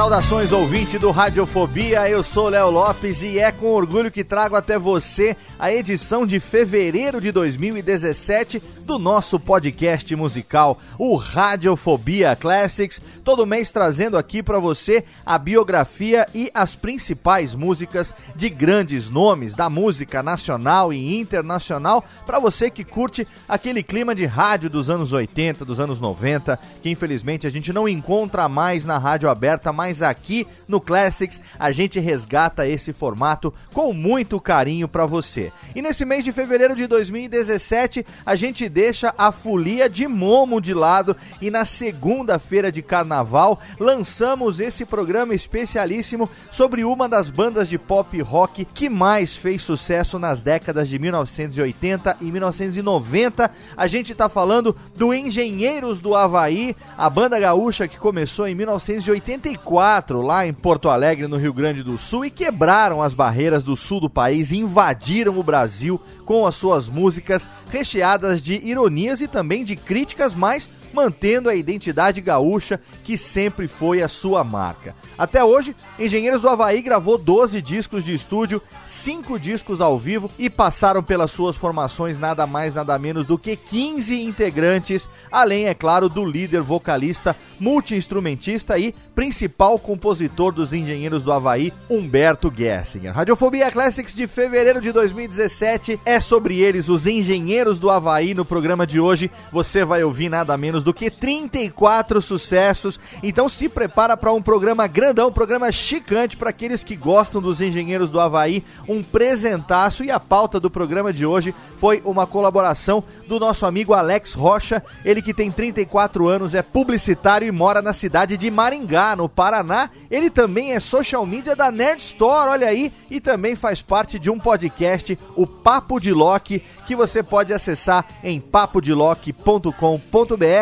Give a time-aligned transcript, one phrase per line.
[0.00, 4.78] Saudações ouvinte do Radiofobia, eu sou Léo Lopes e é com orgulho que trago até
[4.78, 13.44] você a edição de fevereiro de 2017 do nosso podcast musical, o Radiofobia Classics, todo
[13.44, 19.68] mês trazendo aqui para você a biografia e as principais músicas de grandes nomes da
[19.68, 25.62] música nacional e internacional, para você que curte aquele clima de rádio dos anos 80,
[25.62, 30.02] dos anos 90, que infelizmente a gente não encontra mais na rádio aberta, mais mas
[30.02, 35.52] aqui no Classics a gente resgata esse formato com muito carinho para você.
[35.74, 40.72] E nesse mês de fevereiro de 2017, a gente deixa a folia de Momo de
[40.72, 47.76] lado e na segunda-feira de carnaval lançamos esse programa especialíssimo sobre uma das bandas de
[47.76, 53.50] pop rock que mais fez sucesso nas décadas de 1980 e 1990.
[53.76, 59.79] A gente tá falando do Engenheiros do Havaí, a banda gaúcha que começou em 1984
[60.22, 64.00] lá em Porto Alegre, no Rio Grande do Sul, e quebraram as barreiras do sul
[64.00, 69.64] do país e invadiram o Brasil com as suas músicas recheadas de ironias e também
[69.64, 74.94] de críticas, mas mantendo a identidade gaúcha que sempre foi a sua marca.
[75.16, 80.48] Até hoje, Engenheiros do Havaí gravou 12 discos de estúdio, 5 discos ao vivo e
[80.48, 86.08] passaram pelas suas formações nada mais nada menos do que 15 integrantes, além, é claro,
[86.08, 93.12] do líder vocalista, multi-instrumentista e principal compositor dos Engenheiros do Havaí, Humberto Gessinger.
[93.12, 98.34] Radiofobia Classics de fevereiro de 2017 é sobre eles, os Engenheiros do Havaí.
[98.34, 102.98] No programa de hoje você vai ouvir nada menos do que 34 sucessos.
[103.22, 107.60] Então se prepara para um programa grandão, um programa chicante para aqueles que gostam dos
[107.60, 113.02] Engenheiros do Havaí, um presentaço e a pauta do programa de hoje foi uma colaboração
[113.26, 117.94] do nosso amigo Alex Rocha, ele que tem 34 anos, é publicitário e mora na
[117.94, 119.88] cidade de Maringá no Paraná.
[120.10, 124.30] Ele também é social media da Nerd Store, olha aí, e também faz parte de
[124.30, 128.40] um podcast, o Papo de Loki, que você pode acessar em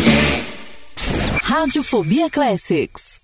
[1.44, 3.20] Radiofobia Classics.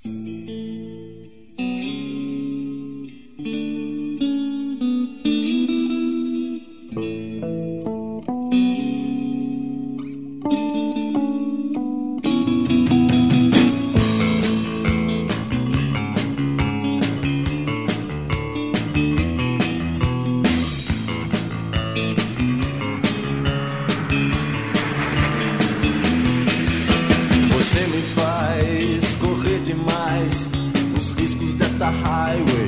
[30.28, 30.50] Mais
[30.98, 32.68] os riscos desta highway.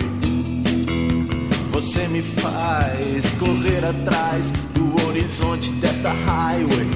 [1.71, 6.88] Você me faz correr atrás do horizonte desta highway.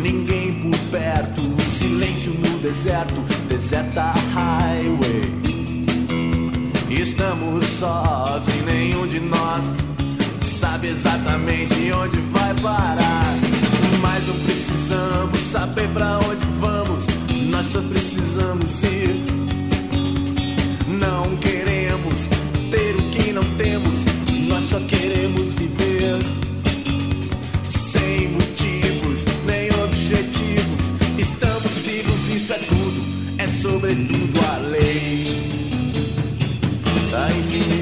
[0.00, 5.42] Ninguém por perto, silêncio no deserto, deserta highway.
[6.90, 9.64] Estamos sós e nenhum de nós
[10.42, 13.34] sabe exatamente onde vai parar.
[14.00, 16.91] Mas não precisamos saber pra onde vamos,
[17.52, 19.22] nós só precisamos ir.
[20.88, 22.26] Não queremos
[22.70, 23.98] ter o que não temos,
[24.48, 26.18] nós só queremos viver.
[27.68, 30.82] Sem motivos nem objetivos,
[31.18, 33.02] estamos vivos, isso é tudo,
[33.38, 35.36] é sobretudo a lei
[37.10, 37.81] da infinita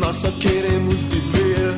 [0.00, 1.74] nós só queremos viver.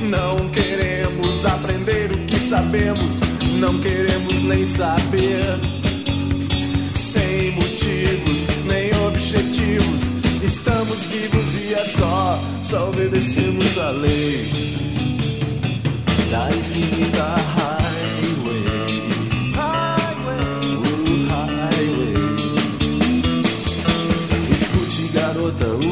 [0.00, 3.12] Não queremos aprender o que sabemos,
[3.58, 5.58] não queremos nem saber.
[6.94, 10.02] Sem motivos nem objetivos,
[10.42, 14.72] estamos vivos e é só, só obedecemos a lei
[16.30, 19.02] da infinita highway.
[19.54, 22.14] Highway, uh, highway.
[24.50, 25.91] Escute, garota, o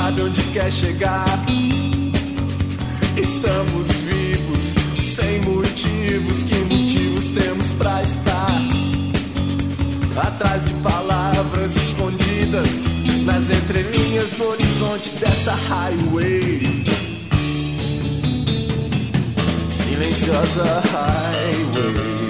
[0.00, 1.26] sabe onde quer chegar.
[3.16, 8.50] Estamos vivos sem motivos, que motivos temos pra estar?
[10.16, 12.68] Atrás de palavras escondidas
[13.24, 16.84] nas entrelinhas do horizonte dessa highway.
[19.70, 22.29] Silenciosa highway.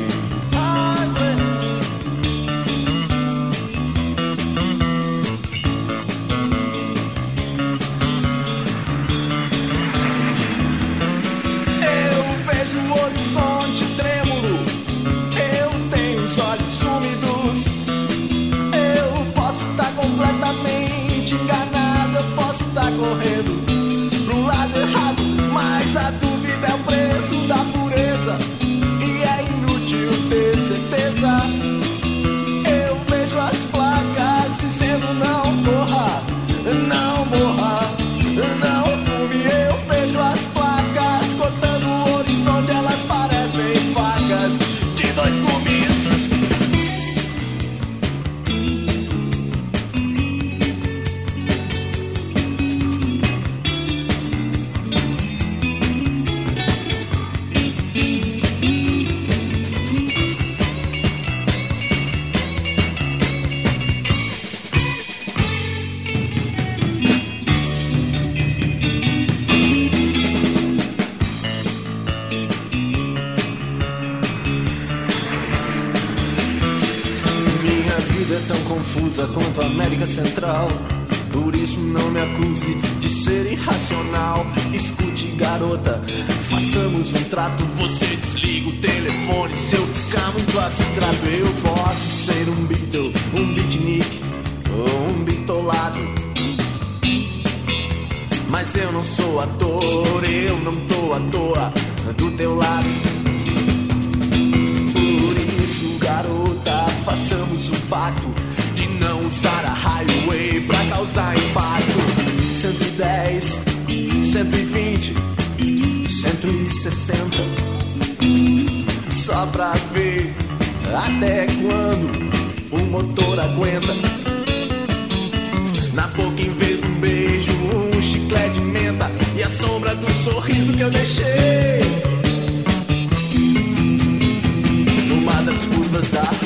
[136.00, 136.39] Das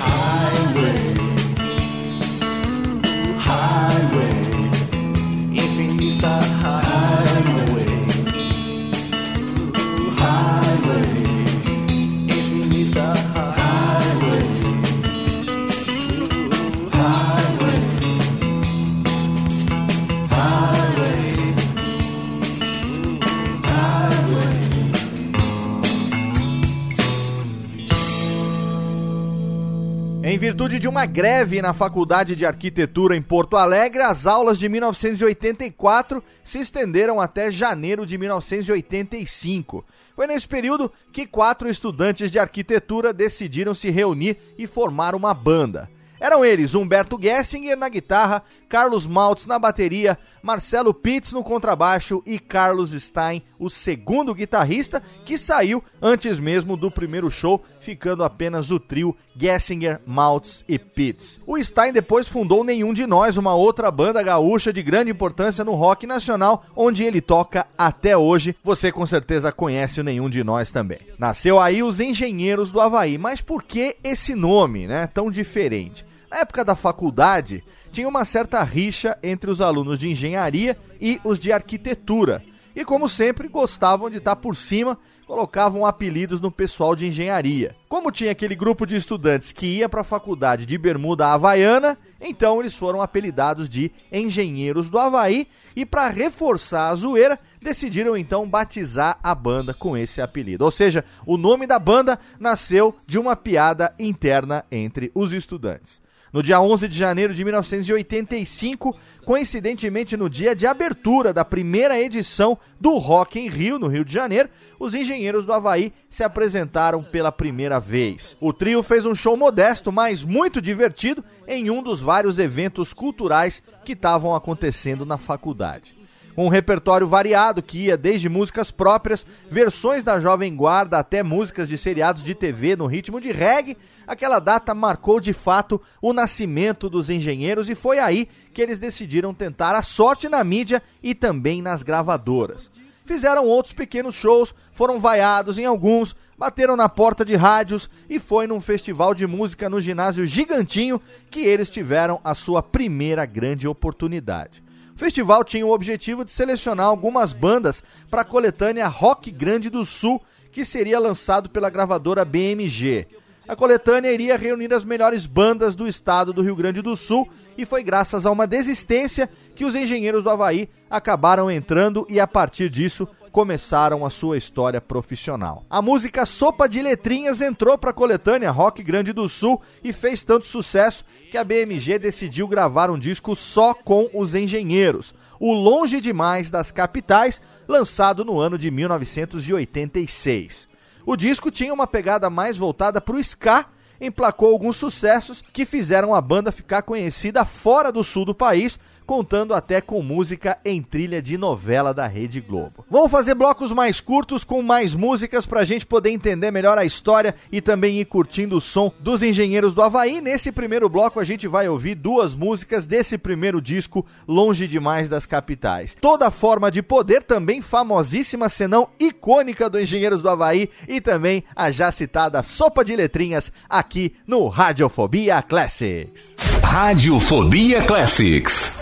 [30.45, 36.23] virtude de uma greve na Faculdade de Arquitetura em Porto Alegre, as aulas de 1984
[36.43, 39.83] se estenderam até janeiro de 1985.
[40.15, 45.89] Foi nesse período que quatro estudantes de arquitetura decidiram se reunir e formar uma banda.
[46.21, 52.39] Eram eles Humberto Gessinger na guitarra, Carlos Maltz na bateria, Marcelo Pitts no contrabaixo e
[52.39, 58.79] Carlos Stein, o segundo guitarrista, que saiu antes mesmo do primeiro show, ficando apenas o
[58.79, 61.41] trio Gessinger, Maltz e Pitts.
[61.47, 65.75] O Stein depois fundou Nenhum de Nós, uma outra banda gaúcha de grande importância no
[65.75, 68.57] rock nacional, onde ele toca até hoje.
[68.63, 70.99] Você com certeza conhece o Nenhum de Nós também.
[71.19, 76.05] Nasceu aí os Engenheiros do Havaí, mas por que esse nome, né, tão diferente?
[76.31, 77.63] Na época da faculdade,
[77.93, 82.43] tinha uma certa rixa entre os alunos de engenharia e os de arquitetura.
[82.75, 87.75] E como sempre, gostavam de estar por cima, colocavam apelidos no pessoal de engenharia.
[87.89, 92.61] Como tinha aquele grupo de estudantes que ia para a faculdade de bermuda havaiana, então
[92.61, 99.19] eles foram apelidados de Engenheiros do Havaí e para reforçar a zoeira, decidiram então batizar
[99.23, 100.65] a banda com esse apelido.
[100.65, 106.04] Ou seja, o nome da banda nasceu de uma piada interna entre os estudantes.
[106.35, 112.59] No dia 11 de janeiro de 1985, coincidentemente no dia de abertura da primeira edição
[112.81, 117.31] do Rock em Rio, no Rio de Janeiro, os engenheiros do Havaí se apresentaram pela
[117.31, 118.37] primeira vez.
[118.41, 123.63] O trio fez um show modesto, mas muito divertido, em um dos vários eventos culturais
[123.85, 125.95] que estavam acontecendo na faculdade
[126.37, 131.79] um repertório variado que ia desde músicas próprias, versões da Jovem Guarda até músicas de
[131.79, 133.77] seriados de TV no ritmo de reggae.
[134.07, 139.33] Aquela data marcou de fato o nascimento dos engenheiros e foi aí que eles decidiram
[139.33, 142.71] tentar a sorte na mídia e também nas gravadoras.
[143.05, 148.47] Fizeram outros pequenos shows, foram vaiados em alguns, bateram na porta de rádios e foi
[148.47, 151.01] num festival de música no ginásio Gigantinho
[151.31, 154.64] que eles tiveram a sua primeira grande oportunidade.
[154.95, 159.85] O festival tinha o objetivo de selecionar algumas bandas para a coletânea Rock Grande do
[159.85, 160.23] Sul,
[160.53, 163.09] que seria lançado pela gravadora BMG.
[163.49, 167.67] A coletânea iria reunir as melhores bandas do estado do Rio Grande do Sul e
[167.67, 172.71] foi graças a uma desistência que os engenheiros do Havaí acabaram entrando e a partir
[172.71, 175.67] disso começaram a sua história profissional.
[175.69, 180.23] A música Sopa de Letrinhas entrou para a coletânea Rock Grande do Sul e fez
[180.23, 186.01] tanto sucesso que a BMG decidiu gravar um disco só com os engenheiros, o Longe
[186.01, 190.69] Demais das Capitais, lançado no ano de 1986.
[191.05, 193.67] O disco tinha uma pegada mais voltada para o ska,
[194.01, 199.55] emplacou alguns sucessos que fizeram a banda ficar conhecida fora do sul do país, contando
[199.55, 202.85] até com música em trilha de novela da Rede Globo.
[202.91, 207.35] Vamos fazer blocos mais curtos com mais músicas pra gente poder entender melhor a história
[207.51, 210.21] e também ir curtindo o som dos Engenheiros do Havaí.
[210.21, 215.27] Nesse primeiro bloco a gente vai ouvir duas músicas desse primeiro disco, Longe Demais das
[215.27, 215.97] Capitais.
[216.01, 221.71] Toda forma de poder, também famosíssima, senão icônica do Engenheiros do Havaí e também a
[221.71, 226.37] já citada Sopa de Letrinhas aqui no Radiofobia Classics.
[226.63, 228.73] Radiofobia Classics.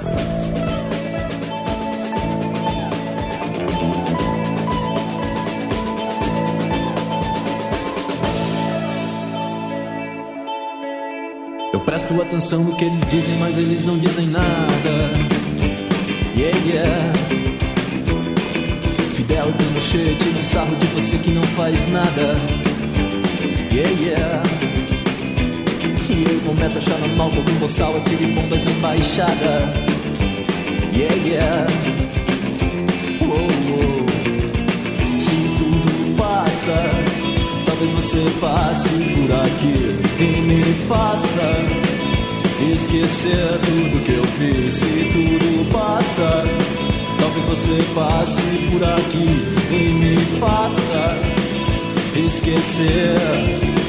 [11.72, 15.10] Eu presto atenção no que eles dizem, mas eles não dizem nada.
[16.36, 17.12] Yeah, yeah.
[19.14, 22.36] Fidel Pinochet tira um sarro de você que não faz nada.
[23.72, 24.42] Yeah, yeah.
[26.10, 29.72] E eu começo a achar normal que algum boçal atire bombas na embaixada.
[30.92, 31.66] Yeah, yeah.
[33.22, 34.06] Uou, uou.
[35.18, 36.78] Se tudo passa,
[37.64, 39.78] talvez você passe por aqui
[40.20, 41.48] e me faça
[42.74, 44.74] esquecer tudo que eu fiz.
[44.74, 46.44] Se tudo passa,
[47.18, 49.30] talvez você passe por aqui
[49.70, 51.02] e me faça
[52.14, 53.81] esquecer.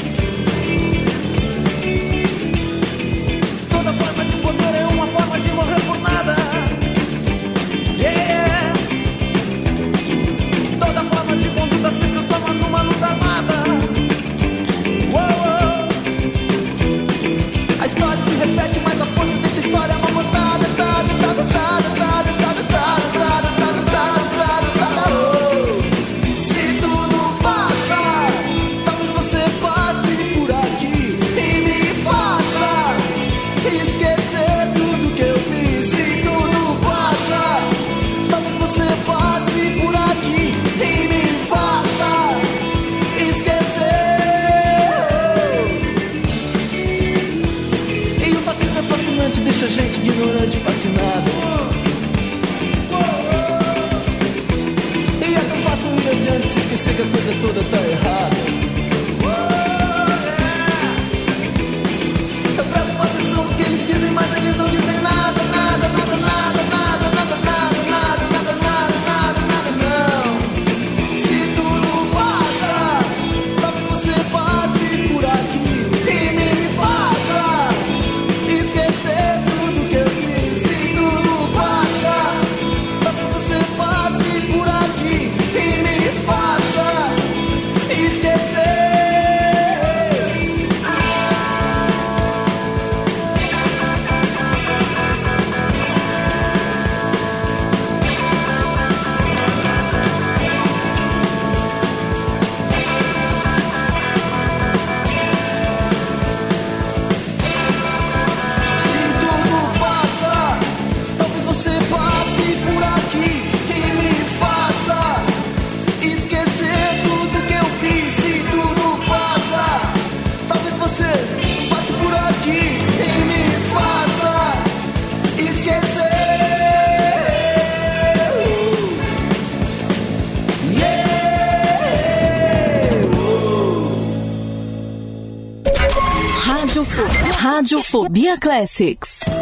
[137.64, 139.33] Radiofobia Classics.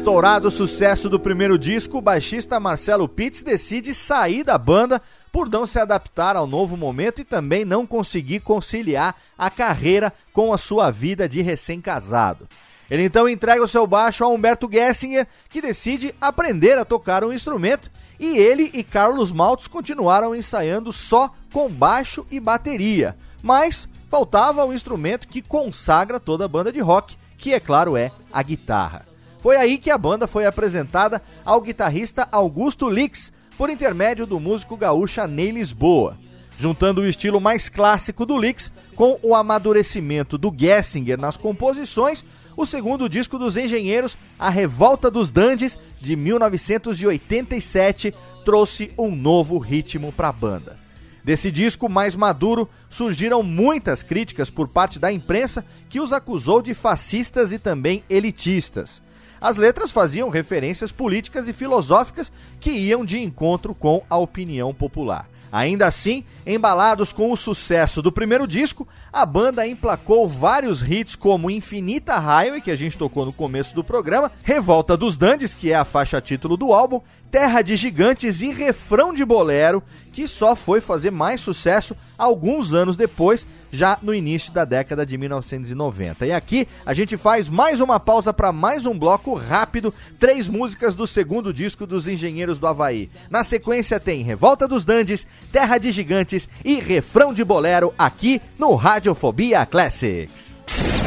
[0.00, 5.46] Estourado o sucesso do primeiro disco, o baixista Marcelo Pitts decide sair da banda por
[5.46, 10.58] não se adaptar ao novo momento e também não conseguir conciliar a carreira com a
[10.58, 12.48] sua vida de recém-casado.
[12.90, 17.30] Ele então entrega o seu baixo a Humberto Gessinger, que decide aprender a tocar um
[17.30, 23.18] instrumento, e ele e Carlos Maltos continuaram ensaiando só com baixo e bateria.
[23.42, 27.98] Mas faltava o um instrumento que consagra toda a banda de rock, que é claro
[27.98, 29.09] é a guitarra.
[29.40, 34.76] Foi aí que a banda foi apresentada ao guitarrista Augusto Lix, por intermédio do músico
[34.76, 36.16] gaúcha Ney Lisboa.
[36.58, 42.24] Juntando o estilo mais clássico do Lix com o amadurecimento do Gessinger nas composições,
[42.54, 50.12] o segundo disco dos Engenheiros, A Revolta dos Dandes, de 1987, trouxe um novo ritmo
[50.12, 50.76] para a banda.
[51.24, 56.74] Desse disco mais maduro, surgiram muitas críticas por parte da imprensa que os acusou de
[56.74, 59.00] fascistas e também elitistas.
[59.40, 65.28] As letras faziam referências políticas e filosóficas que iam de encontro com a opinião popular.
[65.52, 71.50] Ainda assim, embalados com o sucesso do primeiro disco, a banda emplacou vários hits como
[71.50, 75.74] Infinita Highway, que a gente tocou no começo do programa, Revolta dos Dandes, que é
[75.74, 77.00] a faixa título do álbum,
[77.32, 82.96] Terra de Gigantes e Refrão de Bolero, que só foi fazer mais sucesso alguns anos
[82.96, 86.26] depois, já no início da década de 1990.
[86.26, 90.94] E aqui a gente faz mais uma pausa para mais um bloco rápido, três músicas
[90.94, 93.10] do segundo disco dos Engenheiros do Havaí.
[93.30, 98.74] Na sequência tem Revolta dos Dandes, Terra de Gigantes e Refrão de Bolero aqui no
[98.74, 100.60] Radiofobia Classics.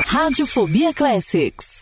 [0.05, 1.81] Radiofobia Classics.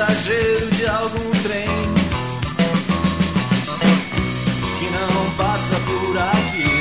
[0.00, 1.68] Passageiro de algum trem
[4.78, 6.72] que não passa por aqui,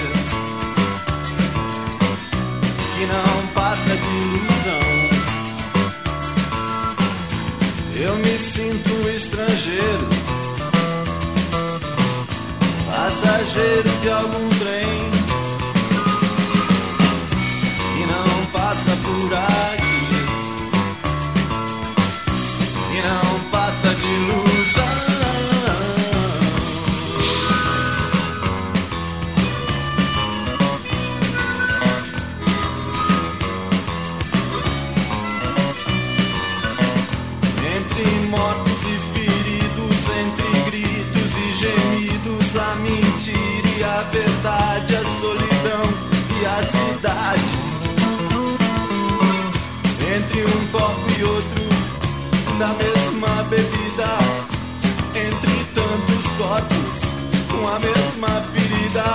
[2.95, 4.87] que não passa de ilusão.
[8.07, 10.09] Eu me sinto um estrangeiro,
[12.87, 14.48] passageiro de algum
[52.59, 54.17] da mesma bebida,
[55.15, 56.99] entre tantos corpos
[57.49, 59.05] com a mesma ferida.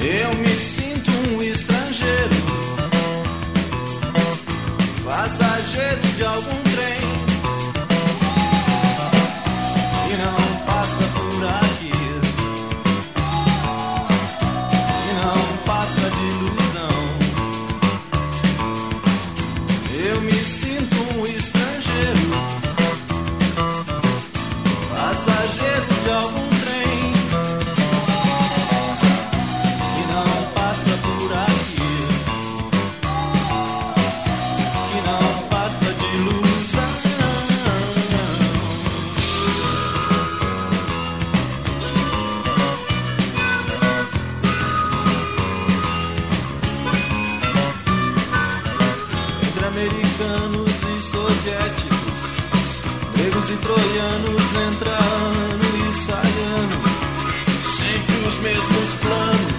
[0.00, 2.36] Eu me sinto um estrangeiro,
[5.04, 6.61] passageiro de algum
[53.62, 56.78] troianos entra ano e sai ano,
[57.62, 59.52] sempre os mesmos planos.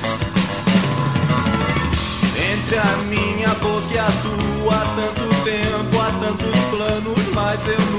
[2.54, 7.80] Entre a minha boca e a tua, há tanto tempo, há tantos planos, mas eu
[7.92, 7.93] não.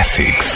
[0.00, 0.49] Classics.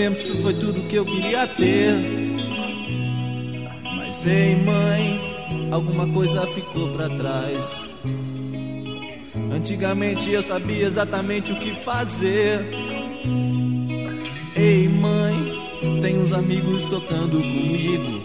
[0.00, 1.94] Tempo isso foi tudo que eu queria ter.
[3.84, 5.20] Mas ei mãe,
[5.70, 7.86] alguma coisa ficou pra trás.
[9.54, 12.64] Antigamente eu sabia exatamente o que fazer.
[14.56, 18.22] Ei mãe, tem uns amigos tocando comigo.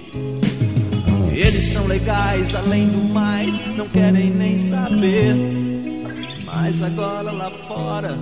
[1.34, 5.36] Eles são legais, além do mais, não querem nem saber.
[6.46, 8.18] Mas agora lá fora,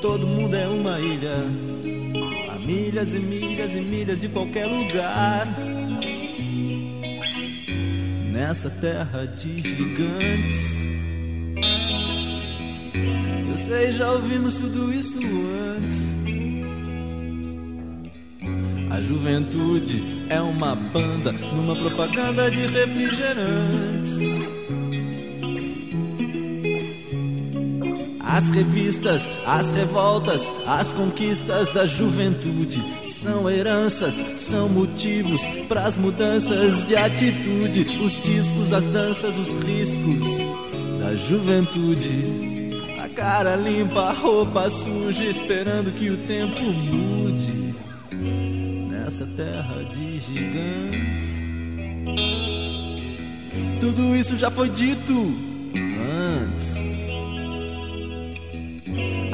[0.00, 1.67] todo mundo é uma ilha.
[2.98, 5.46] Milhas e milhas e milhas de qualquer lugar.
[8.32, 10.76] Nessa terra de gigantes.
[13.48, 15.16] Eu sei, já ouvimos tudo isso
[15.76, 16.16] antes.
[18.90, 24.27] A juventude é uma banda numa propaganda de refrigerantes.
[28.38, 36.86] As revistas, as revoltas, as conquistas da juventude são heranças, são motivos para as mudanças
[36.86, 37.98] de atitude.
[38.00, 40.28] Os discos, as danças, os riscos
[41.00, 42.70] da juventude.
[43.02, 47.74] A cara limpa, a roupa suja, esperando que o tempo mude
[48.88, 51.40] nessa terra de gigantes.
[53.80, 55.12] Tudo isso já foi dito
[55.74, 56.67] antes.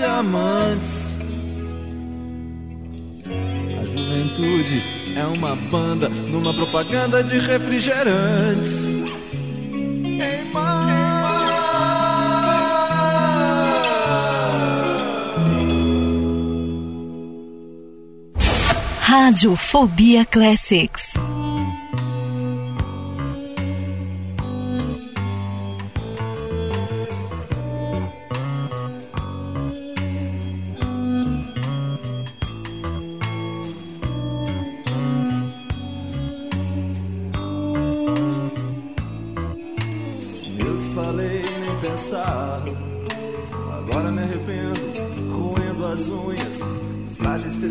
[0.00, 0.88] Diamantes.
[3.78, 4.82] A juventude
[5.14, 8.88] é uma banda numa propaganda de refrigerantes.
[10.52, 10.90] Mãe.
[19.00, 21.29] Radiofobia Classics.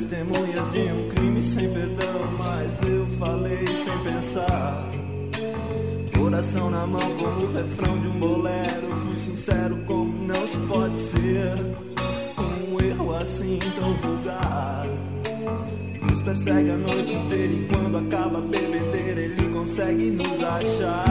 [0.10, 2.32] Testemunhas de um crime sem perdão.
[2.38, 4.90] Mas eu falei sem pensar.
[6.18, 8.96] Coração na mão, como o refrão de um bolero.
[8.96, 11.56] Fui sincero, como não se pode ser.
[12.40, 14.86] Um erro assim tão vulgar.
[16.02, 21.09] Nos persegue a noite inteira e quando acaba a bebedeira, ele consegue nos achar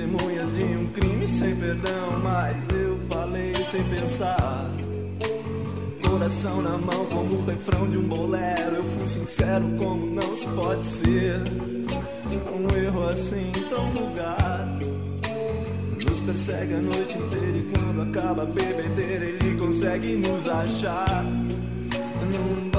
[0.00, 2.20] testemunhas de um crime sem perdão.
[2.22, 4.70] Mas eu falei sem pensar.
[6.00, 8.76] Coração na mão, como o refrão de um bolero.
[8.76, 11.40] Eu fui sincero, como não se pode ser.
[12.52, 14.78] Um erro assim tão vulgar.
[15.98, 22.69] Nos persegue a noite inteira e quando acaba a bebedeira, ele consegue nos achar num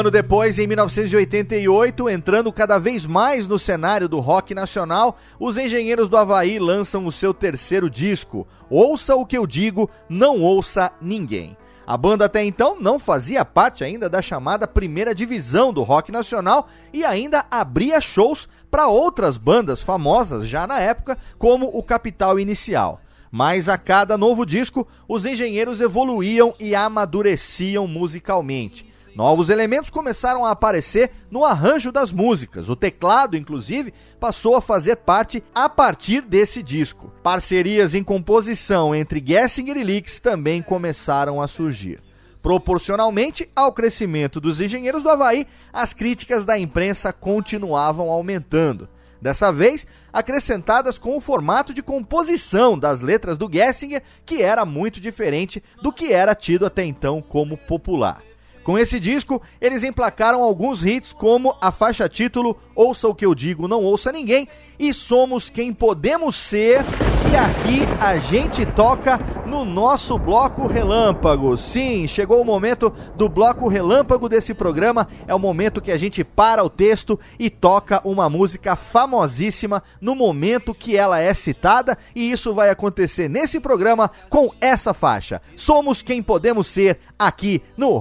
[0.00, 6.08] ano depois, em 1988, entrando cada vez mais no cenário do rock nacional, os Engenheiros
[6.08, 11.56] do Havaí lançam o seu terceiro disco, Ouça o que eu digo, não ouça ninguém.
[11.86, 16.68] A banda até então não fazia parte ainda da chamada primeira divisão do rock nacional
[16.92, 23.00] e ainda abria shows para outras bandas famosas já na época, como o Capital Inicial.
[23.30, 28.89] Mas a cada novo disco, os engenheiros evoluíam e amadureciam musicalmente.
[29.14, 32.68] Novos elementos começaram a aparecer no arranjo das músicas.
[32.68, 37.12] O teclado, inclusive, passou a fazer parte a partir desse disco.
[37.22, 42.00] Parcerias em composição entre Gessinger e Lix também começaram a surgir.
[42.40, 48.88] Proporcionalmente ao crescimento dos engenheiros do Havaí, as críticas da imprensa continuavam aumentando.
[49.20, 54.98] Dessa vez, acrescentadas com o formato de composição das letras do Gessinger, que era muito
[54.98, 58.22] diferente do que era tido até então como popular.
[58.62, 63.34] Com esse disco, eles emplacaram alguns hits como a faixa título Ouça o que eu
[63.34, 64.48] digo, não ouça ninguém
[64.80, 66.82] e Somos quem podemos ser,
[67.20, 71.54] que aqui a gente toca no nosso bloco relâmpago.
[71.54, 76.24] Sim, chegou o momento do bloco relâmpago desse programa, é o momento que a gente
[76.24, 82.30] para o texto e toca uma música famosíssima no momento que ela é citada e
[82.30, 85.42] isso vai acontecer nesse programa com essa faixa.
[85.54, 87.98] Somos quem podemos ser aqui no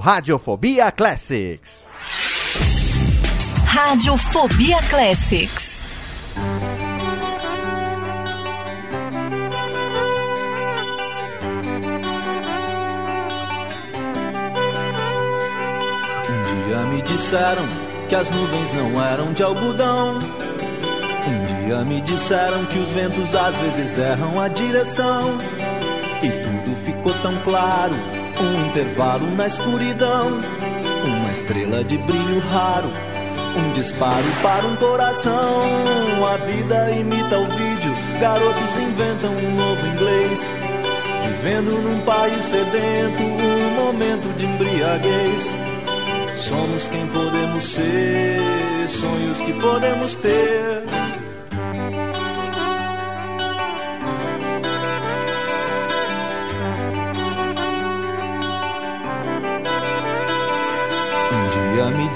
[0.50, 1.86] Radiofobia Classics.
[3.66, 5.82] Radiofobia Classics.
[16.28, 17.64] Um dia me disseram
[18.10, 20.18] que as nuvens não eram de algodão.
[21.28, 25.38] Um dia me disseram que os ventos às vezes erram a direção.
[26.24, 27.94] E tudo ficou tão claro
[28.42, 30.40] um intervalo na escuridão,
[31.06, 32.90] uma estrela de brilho raro,
[33.56, 35.62] um disparo para um coração.
[36.26, 40.40] A vida imita o vídeo, garotos inventam um novo inglês.
[41.28, 45.70] Vivendo num país sedento, um momento de embriaguez.
[46.36, 50.84] Somos quem podemos ser, sonhos que podemos ter.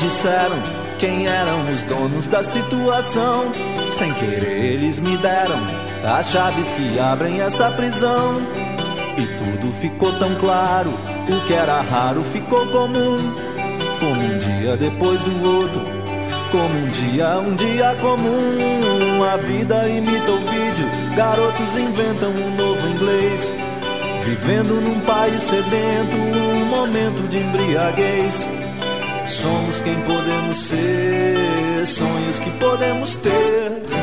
[0.03, 0.57] Disseram
[0.99, 3.51] quem eram os donos da situação.
[3.89, 5.59] Sem querer, eles me deram
[6.03, 8.41] as chaves que abrem essa prisão.
[9.17, 13.33] E tudo ficou tão claro, o que era raro ficou comum
[13.99, 15.81] como um dia depois do outro,
[16.51, 19.23] como um dia, um dia comum.
[19.23, 23.55] A vida imita o vídeo, garotos inventam um novo inglês.
[24.25, 28.62] Vivendo num país sedento, um momento de embriaguez.
[29.27, 34.02] Somos quem podemos ser, sonhos que podemos ter.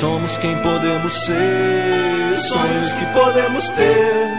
[0.00, 4.30] Somos quem podemos ser, sonhos que podemos ter.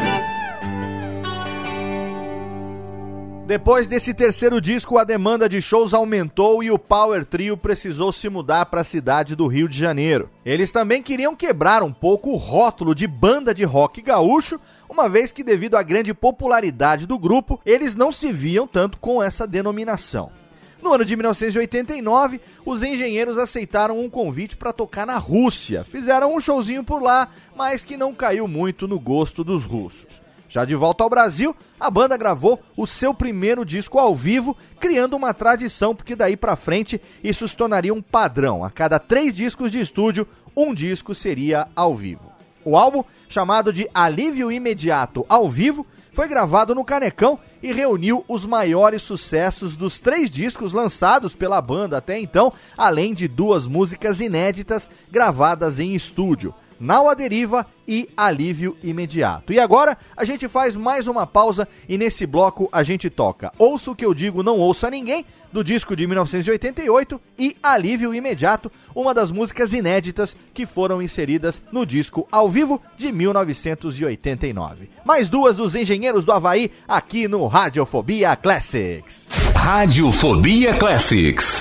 [3.45, 8.27] Depois desse terceiro disco, a demanda de shows aumentou e o Power Trio precisou se
[8.27, 10.31] mudar para a cidade do Rio de Janeiro.
[10.43, 14.59] Eles também queriam quebrar um pouco o rótulo de banda de rock gaúcho,
[14.89, 19.21] uma vez que, devido à grande popularidade do grupo, eles não se viam tanto com
[19.21, 20.40] essa denominação.
[20.81, 25.83] No ano de 1989, os engenheiros aceitaram um convite para tocar na Rússia.
[25.83, 30.21] Fizeram um showzinho por lá, mas que não caiu muito no gosto dos russos.
[30.49, 35.15] Já de volta ao Brasil, a banda gravou o seu primeiro disco ao vivo, criando
[35.15, 38.65] uma tradição, porque daí para frente isso se tornaria um padrão.
[38.65, 42.31] A cada três discos de estúdio, um disco seria ao vivo.
[42.65, 48.45] O álbum, chamado de Alívio Imediato ao Vivo, foi gravado no Canecão e reuniu os
[48.45, 54.89] maiores sucessos dos três discos lançados pela banda até então, além de duas músicas inéditas
[55.11, 56.53] gravadas em estúdio.
[56.81, 59.53] Nau a Deriva e Alívio Imediato.
[59.53, 63.91] E agora a gente faz mais uma pausa e nesse bloco a gente toca Ouço
[63.91, 68.71] o que eu digo, não ouço a ninguém, do disco de 1988 e Alívio Imediato,
[68.95, 74.89] uma das músicas inéditas que foram inseridas no disco ao vivo de 1989.
[75.05, 79.29] Mais duas dos Engenheiros do Havaí aqui no Radiofobia Classics.
[79.53, 81.60] Radiofobia Classics.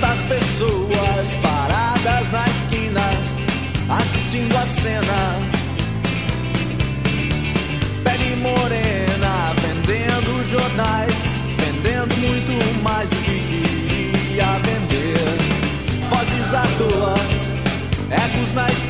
[0.00, 3.00] Das pessoas paradas na esquina,
[3.88, 5.20] assistindo a cena.
[8.02, 11.14] Pele morena, vendendo jornais,
[11.58, 15.20] vendendo muito mais do que queria vender.
[16.08, 17.14] Vozes à toa,
[18.10, 18.89] ecos na esquina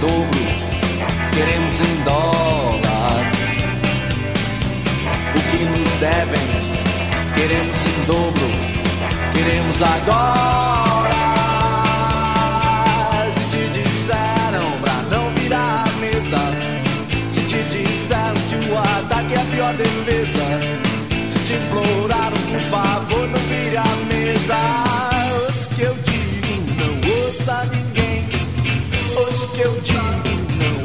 [0.00, 0.40] dobro,
[1.32, 3.32] queremos em dólar.
[5.34, 6.46] O que nos devem,
[7.34, 8.48] queremos em dobro,
[9.32, 11.18] queremos agora.
[13.34, 16.42] Se te disseram pra não virar mesa,
[17.30, 20.60] se te disseram que o ataque é a pior defesa,
[21.28, 23.78] se te imploraram, por favor, não vire
[24.08, 24.87] mesa.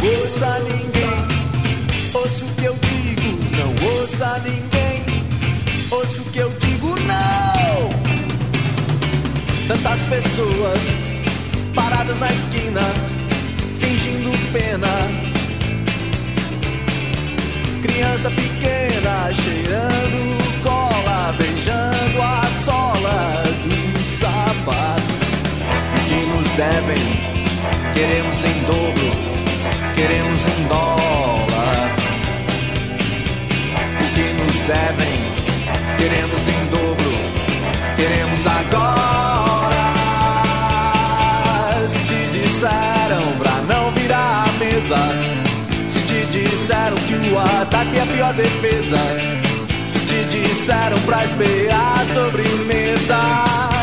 [0.05, 1.27] Ouça ninguém.
[2.13, 5.03] Ouça o que eu digo, não ouça ninguém.
[5.91, 7.89] Ouça o que eu digo, não.
[9.67, 10.79] Tantas pessoas
[11.73, 12.81] paradas na esquina,
[13.79, 15.33] fingindo pena
[17.83, 25.03] criança pequena cheirando cola, beijando a sola dos sapatos
[26.07, 27.23] que nos devem.
[27.93, 29.32] Queremos em dobro,
[34.67, 35.21] devem,
[35.97, 37.11] queremos em dobro,
[37.97, 39.83] queremos agora.
[41.87, 45.33] Se te disseram pra não virar a mesa
[46.33, 48.97] disseram que o ataque é a pior defesa.
[49.91, 53.82] Se te disseram pra espiar a sobremesa.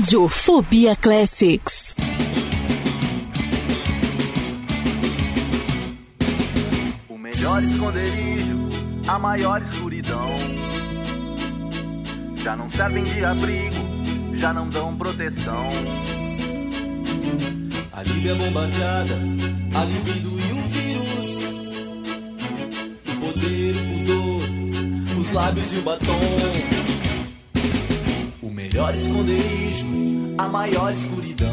[0.00, 1.94] Rádio Fobia Classics.
[7.06, 8.70] O melhor esconderijo,
[9.06, 10.30] a maior escuridão.
[12.42, 13.76] Já não servem de abrigo,
[14.36, 15.68] já não dão proteção.
[17.92, 19.18] A liga é bombardeada,
[19.74, 21.44] a libido e o vírus.
[23.06, 26.79] O poder, o pudor, os lábios e o batom
[28.72, 29.86] melhor esconderijo,
[30.38, 31.48] a maior escuridão.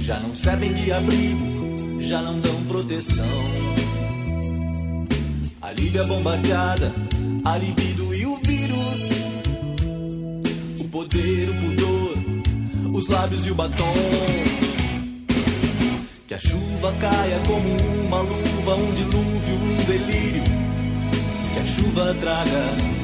[0.00, 3.24] Já não servem de abrigo, já não dão proteção.
[5.62, 6.92] A Líbia bombardeada,
[7.44, 9.08] a libido e o vírus.
[10.78, 13.94] O poder, o pudor, os lábios e o batom.
[16.26, 20.44] Que a chuva caia como uma luva, um dilúvio, um delírio.
[21.54, 22.97] Que a chuva traga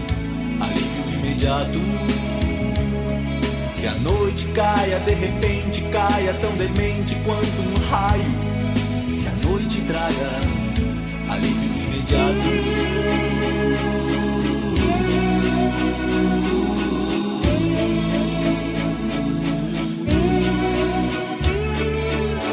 [3.81, 8.23] Que a noite caia, de repente caia, tão demente quanto um raio.
[9.21, 10.31] Que a noite traga
[11.29, 12.39] alívio imediato.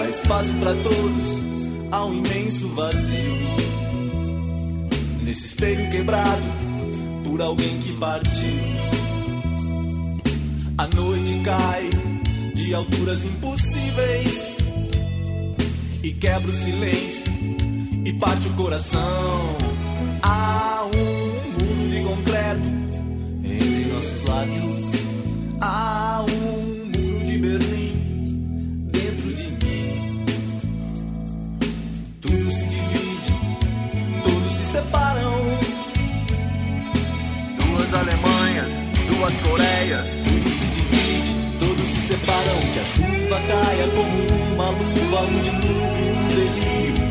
[0.01, 1.27] Há espaço para todos,
[1.91, 3.51] há um imenso vazio.
[5.23, 6.51] Nesse espelho quebrado
[7.32, 8.61] por alguém que partiu.
[10.77, 11.89] A noite cai
[12.53, 14.57] de alturas impossíveis
[16.03, 17.32] e quebra o silêncio
[18.03, 19.57] e parte o coração.
[20.21, 22.61] Há um muro de concreto
[23.45, 25.01] entre nossos lábios.
[42.32, 42.59] Separam.
[42.73, 44.17] Que a chuva caia como
[44.53, 47.07] uma luva, um dilúvio, um delírio.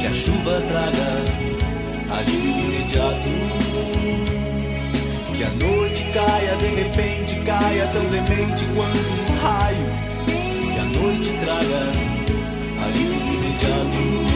[0.00, 1.08] Que a chuva traga
[2.18, 3.28] alívio imediato.
[5.36, 9.86] Que a noite caia, de repente caia, tão demente quanto um raio.
[10.26, 11.80] Que a noite traga
[12.84, 14.27] alívio imediato.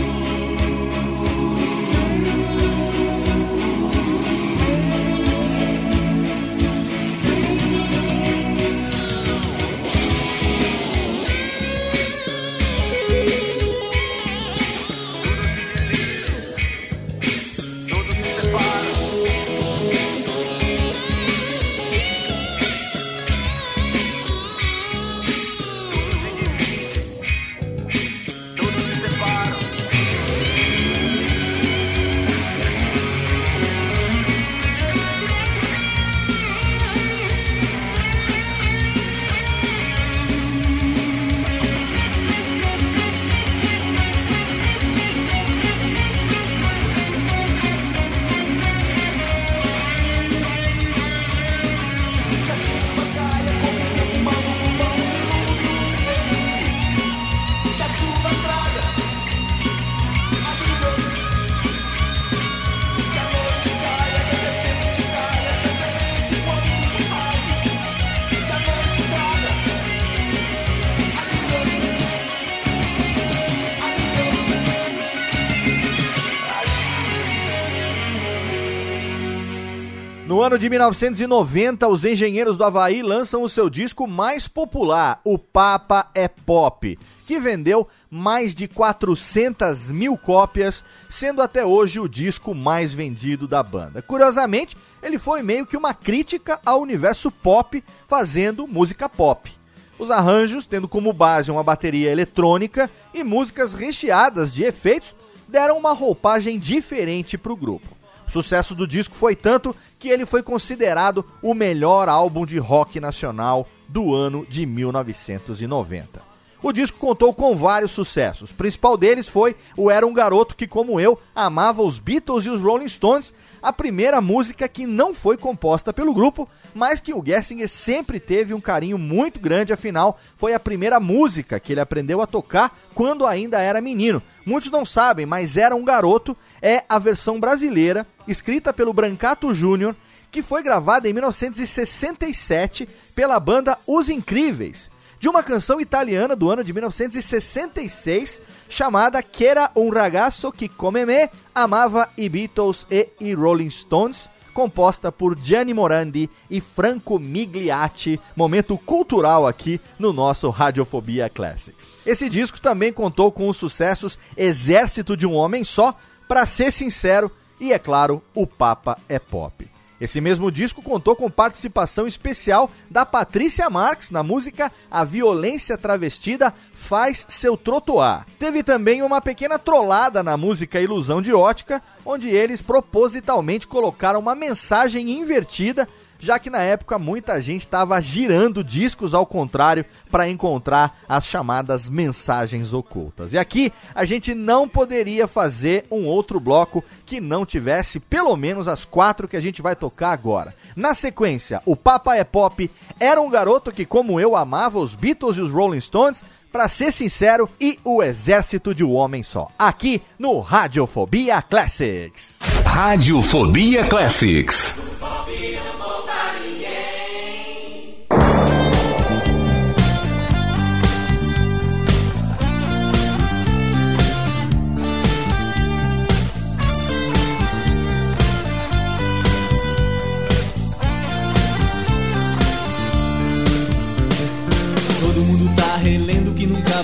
[80.52, 86.10] Ano de 1990, os engenheiros do Havaí lançam o seu disco mais popular, O Papa
[86.14, 92.92] é Pop, que vendeu mais de 400 mil cópias, sendo até hoje o disco mais
[92.92, 94.02] vendido da banda.
[94.02, 99.50] Curiosamente, ele foi meio que uma crítica ao universo pop, fazendo música pop.
[99.98, 105.14] Os arranjos, tendo como base uma bateria eletrônica e músicas recheadas de efeitos,
[105.48, 108.01] deram uma roupagem diferente para o grupo.
[108.32, 113.68] Sucesso do disco foi tanto que ele foi considerado o melhor álbum de rock nacional
[113.86, 116.32] do ano de 1990.
[116.62, 118.52] O disco contou com vários sucessos.
[118.52, 122.48] O principal deles foi o Era um Garoto que, como eu, amava os Beatles e
[122.48, 127.22] os Rolling Stones, a primeira música que não foi composta pelo grupo, mas que o
[127.24, 132.22] Gessinger sempre teve um carinho muito grande, afinal, foi a primeira música que ele aprendeu
[132.22, 134.22] a tocar quando ainda era menino.
[134.46, 139.96] Muitos não sabem, mas Era um Garoto é a versão brasileira, escrita pelo Brancato Júnior,
[140.30, 144.90] que foi gravada em 1967 pela banda Os Incríveis
[145.22, 151.30] de uma canção italiana do ano de 1966 chamada Quera un ragazzo que come me
[151.54, 159.46] amava i Beatles e Rolling Stones, composta por Gianni Morandi e Franco Migliati, momento cultural
[159.46, 161.88] aqui no nosso Radiofobia Classics.
[162.04, 165.96] Esse disco também contou com os sucessos Exército de um Homem Só,
[166.32, 167.30] Pra Ser Sincero
[167.60, 169.68] e, é claro, O Papa é Pop.
[170.00, 176.54] Esse mesmo disco contou com participação especial da Patrícia Marx na música A Violência Travestida
[176.72, 178.26] Faz Seu Trotoar.
[178.38, 184.34] Teve também uma pequena trollada na música Ilusão de Ótica, onde eles propositalmente colocaram uma
[184.34, 185.86] mensagem invertida
[186.22, 191.90] já que na época muita gente estava girando discos ao contrário para encontrar as chamadas
[191.90, 193.32] mensagens ocultas.
[193.32, 198.68] E aqui a gente não poderia fazer um outro bloco que não tivesse pelo menos
[198.68, 200.54] as quatro que a gente vai tocar agora.
[200.76, 202.70] Na sequência, o Papa é Pop
[203.00, 206.92] era um garoto que, como eu, amava os Beatles e os Rolling Stones para ser
[206.92, 209.48] sincero, e o exército de um homem só.
[209.58, 212.38] Aqui no Radiofobia Classics.
[212.66, 214.74] Radiofobia Classics.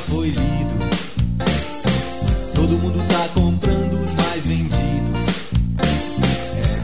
[0.09, 0.79] Foi lido.
[2.55, 5.21] Todo mundo tá comprando os mais vendidos.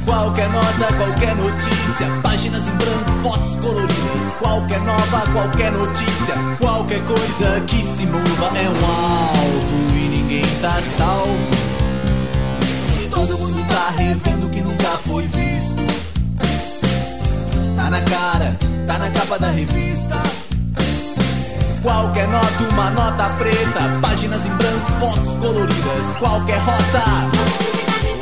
[0.05, 4.35] Qualquer nota, qualquer notícia, páginas em branco, fotos coloridas.
[4.39, 10.81] Qualquer nova, qualquer notícia, qualquer coisa que se mova é um alvo e ninguém tá
[10.99, 11.55] salvo.
[13.11, 15.83] Todo mundo tá revendo o que nunca foi visto.
[17.75, 18.57] Tá na cara,
[18.87, 20.34] tá na capa da revista.
[21.85, 27.03] Qualquer nota, uma nota preta, páginas em branco, fotos coloridas, qualquer rota,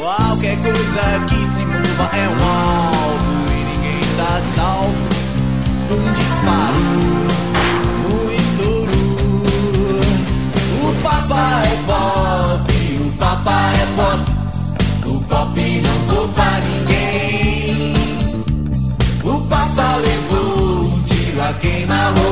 [0.01, 4.99] qualquer coisa que se mova é um alvo e ninguém tá salvo.
[5.93, 6.83] Um disparo,
[8.11, 8.99] um estouro.
[10.83, 12.67] O papai é pop,
[13.01, 14.23] o papai é pop,
[15.07, 17.93] o pop não poupa ninguém.
[19.23, 22.32] O papai levou um tiro a queima-roupa.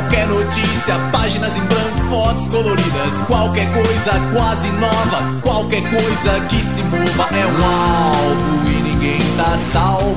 [0.00, 3.26] qualquer notícia, páginas em branco, fotos coloridas.
[3.26, 9.58] Qualquer coisa quase nova, qualquer coisa que se mova é um alvo e ninguém tá
[9.72, 10.16] salvo.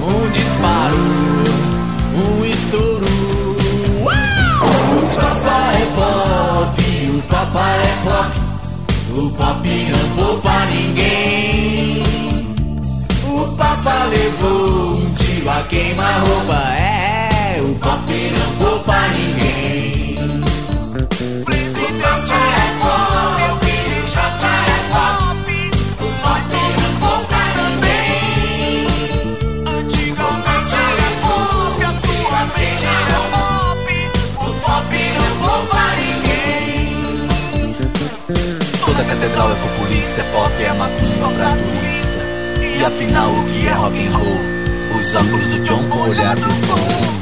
[0.00, 0.96] Um disparo,
[2.14, 3.06] um estouro.
[4.04, 8.30] O papai é pop, o papai é pop.
[9.16, 12.02] O pop não poupa ninguém.
[13.26, 16.54] O papa levou um tiro a queima-roupa.
[16.78, 17.23] É,
[17.64, 20.18] o pop não poupa ninguém.
[20.18, 20.96] O
[22.02, 25.48] papa é pop, o papa é pop.
[25.98, 28.84] O pop não poupa ninguém.
[30.12, 33.92] O papa é pop, um tiro a queima-roupa.
[34.40, 37.24] O pop não poupa ninguém.
[38.84, 42.20] Toda catedral é populista, é pop, é macumba pra turista.
[42.60, 44.40] E afinal o que é rock and roll?
[45.00, 47.13] Os óculos do John com o olhar do Tom.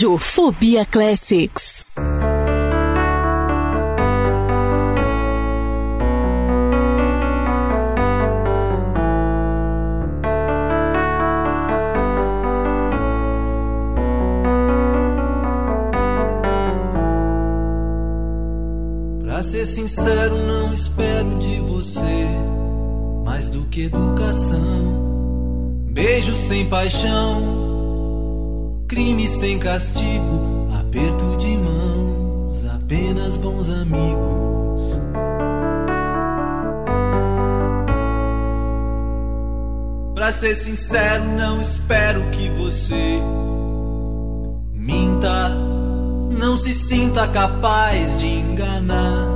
[0.00, 1.84] Rádio Fobia Classics.
[19.22, 22.24] Pra ser sincero, não espero de você
[23.22, 25.10] mais do que educação.
[25.92, 27.09] Beijo sem paixão,
[29.60, 34.98] castigo, aperto de mãos, apenas bons amigos.
[40.14, 43.20] Pra ser sincero, não espero que você
[44.74, 45.50] minta,
[46.38, 49.29] não se sinta capaz de enganar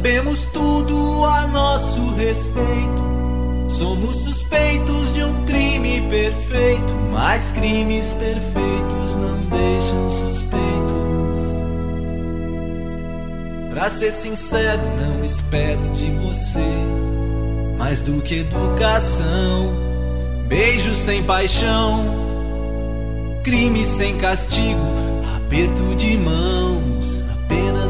[0.00, 3.68] sabemos tudo a nosso respeito.
[3.68, 11.40] Somos suspeitos de um crime perfeito, mas crimes perfeitos não deixam suspeitos.
[13.68, 16.64] Pra ser sincero, não espero de você
[17.76, 19.74] mais do que educação,
[20.48, 22.06] beijo sem paixão,
[23.42, 24.80] crime sem castigo,
[25.36, 27.89] aperto de mãos, apenas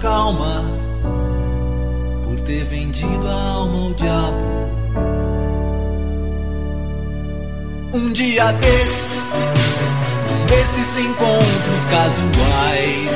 [0.00, 0.64] calma,
[2.24, 4.70] por ter vendido a alma ao diabo.
[7.92, 9.20] Um dia desses,
[10.48, 13.10] desses encontros casuais,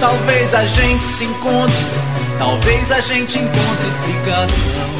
[0.00, 1.86] talvez a gente se encontre,
[2.38, 4.96] talvez a gente encontre explicação.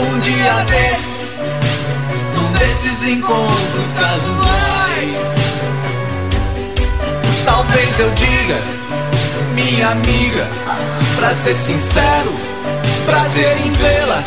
[0.00, 1.38] Um dia desses,
[2.34, 4.81] num desses encontros casuais.
[7.72, 8.58] Talvez eu diga,
[9.54, 10.46] minha amiga,
[11.16, 12.30] pra ser sincero,
[13.06, 14.22] prazer em vê-la.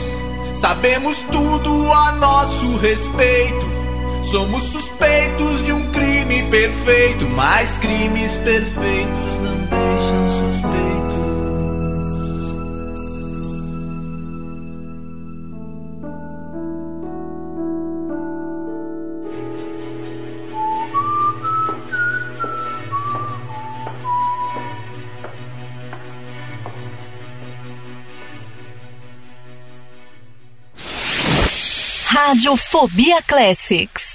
[0.58, 3.74] sabemos tudo a nosso respeito.
[4.30, 9.23] Somos suspeitos de um crime perfeito, mas crimes perfeitos
[32.34, 34.13] Rádio Fobia Classics.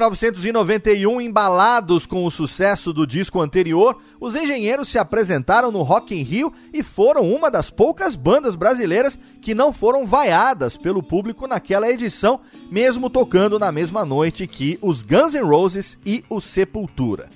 [0.00, 6.22] 1991, embalados com o sucesso do disco anterior, os engenheiros se apresentaram no Rock in
[6.22, 11.90] Rio e foram uma das poucas bandas brasileiras que não foram vaiadas pelo público naquela
[11.90, 12.40] edição,
[12.70, 17.28] mesmo tocando na mesma noite que os Guns N' Roses e o Sepultura.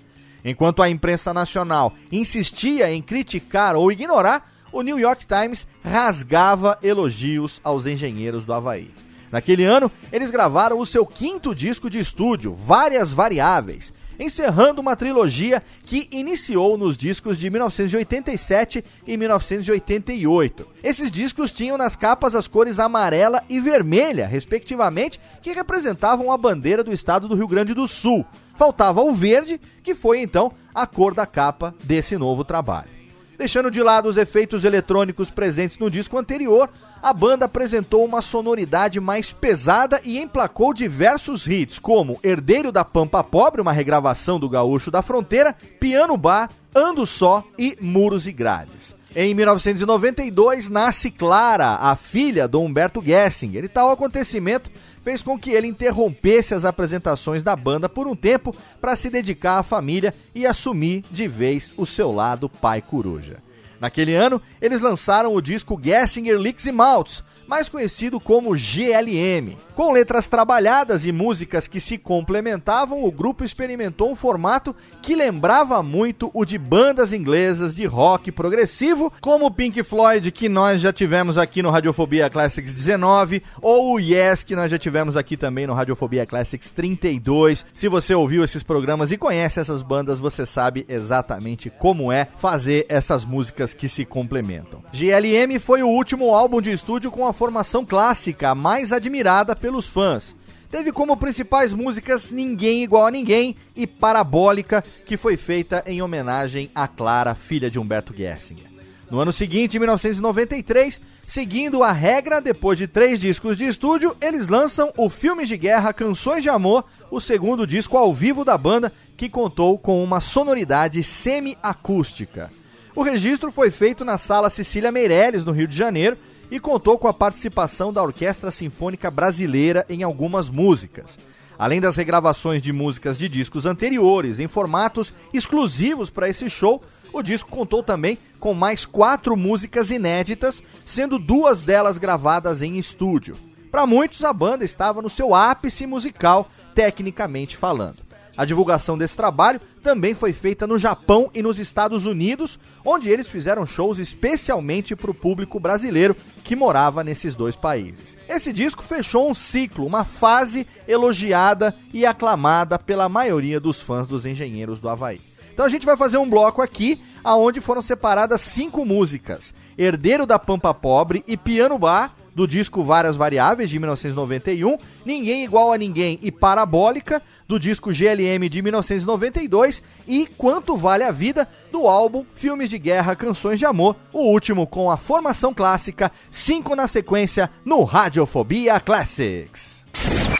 [0.43, 7.61] Enquanto a imprensa nacional insistia em criticar ou ignorar, o New York Times rasgava elogios
[7.62, 9.04] aos engenheiros do Havaí.
[9.35, 15.61] Naquele ano, eles gravaram o seu quinto disco de estúdio, Várias Variáveis, encerrando uma trilogia
[15.85, 20.68] que iniciou nos discos de 1987 e 1988.
[20.85, 26.85] Esses discos tinham nas capas as cores amarela e vermelha, respectivamente, que representavam a bandeira
[26.85, 28.24] do estado do Rio Grande do Sul.
[28.55, 32.94] Faltava o verde, que foi então a cor da capa desse novo trabalho.
[33.37, 36.70] Deixando de lado os efeitos eletrônicos presentes no disco anterior,
[37.03, 43.24] a banda apresentou uma sonoridade mais pesada e emplacou diversos hits, como Herdeiro da Pampa
[43.24, 48.95] Pobre, uma regravação do Gaúcho da Fronteira, Piano Bar, Ando Só e Muros e Grades.
[49.16, 54.70] Em 1992 nasce Clara, a filha do Humberto Gessinger, e tal acontecimento
[55.05, 59.59] fez com que ele interrompesse as apresentações da banda por um tempo para se dedicar
[59.59, 63.37] à família e assumir de vez o seu lado pai coruja.
[63.79, 69.57] Naquele ano, eles lançaram o disco Gessinger Licks e Maltz, mais conhecido como GLM.
[69.75, 75.83] Com letras trabalhadas e músicas que se complementavam, o grupo experimentou um formato que lembrava
[75.83, 81.37] muito o de bandas inglesas de rock progressivo, como Pink Floyd, que nós já tivemos
[81.37, 85.75] aqui no Radiofobia Classics 19, ou o Yes, que nós já tivemos aqui também no
[85.75, 87.67] Radiofobia Classics 32.
[87.75, 92.87] Se você ouviu esses programas e conhece essas bandas, você sabe exatamente como é fazer
[92.89, 94.83] essas músicas que se complementam.
[94.93, 99.87] GLM foi o último álbum de estúdio com a formação clássica, a mais admirada pelos
[99.87, 100.35] fãs.
[100.70, 106.70] Teve como principais músicas Ninguém Igual a Ninguém e Parabólica, que foi feita em homenagem
[106.74, 108.72] a Clara, filha de Humberto Gessinger.
[109.11, 114.49] No ano seguinte, em 1993, seguindo a regra, depois de três discos de estúdio, eles
[114.49, 118.93] lançam o Filmes de Guerra Canções de Amor, o segundo disco ao vivo da banda,
[119.16, 122.51] que contou com uma sonoridade semi-acústica.
[122.97, 126.16] O registro foi feito na Sala Cecília Meirelles, no Rio de Janeiro,
[126.55, 131.19] e contou com a participação da Orquestra Sinfônica Brasileira em algumas músicas.
[131.59, 136.81] Além das regravações de músicas de discos anteriores em formatos exclusivos para esse show,
[137.13, 143.37] o disco contou também com mais quatro músicas inéditas, sendo duas delas gravadas em estúdio.
[143.69, 148.04] Para muitos, a banda estava no seu ápice musical, tecnicamente falando.
[148.37, 153.28] A divulgação desse trabalho também foi feita no Japão e nos Estados Unidos, onde eles
[153.28, 158.16] fizeram shows especialmente para o público brasileiro que morava nesses dois países.
[158.28, 164.26] Esse disco fechou um ciclo, uma fase elogiada e aclamada pela maioria dos fãs dos
[164.26, 165.20] Engenheiros do Havaí.
[165.53, 170.37] Então a gente vai fazer um bloco aqui, aonde foram separadas cinco músicas: Herdeiro da
[170.37, 176.18] Pampa Pobre e Piano Bar, do disco Várias Variáveis, de 1991, Ninguém Igual a Ninguém
[176.20, 182.71] e Parabólica, do disco GLM de 1992, e Quanto Vale a Vida, do álbum Filmes
[182.71, 187.85] de Guerra, Canções de Amor, o último com a formação clássica, cinco na sequência no
[187.85, 189.85] Radiofobia Classics.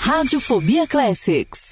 [0.01, 1.71] Radiofobia Classics.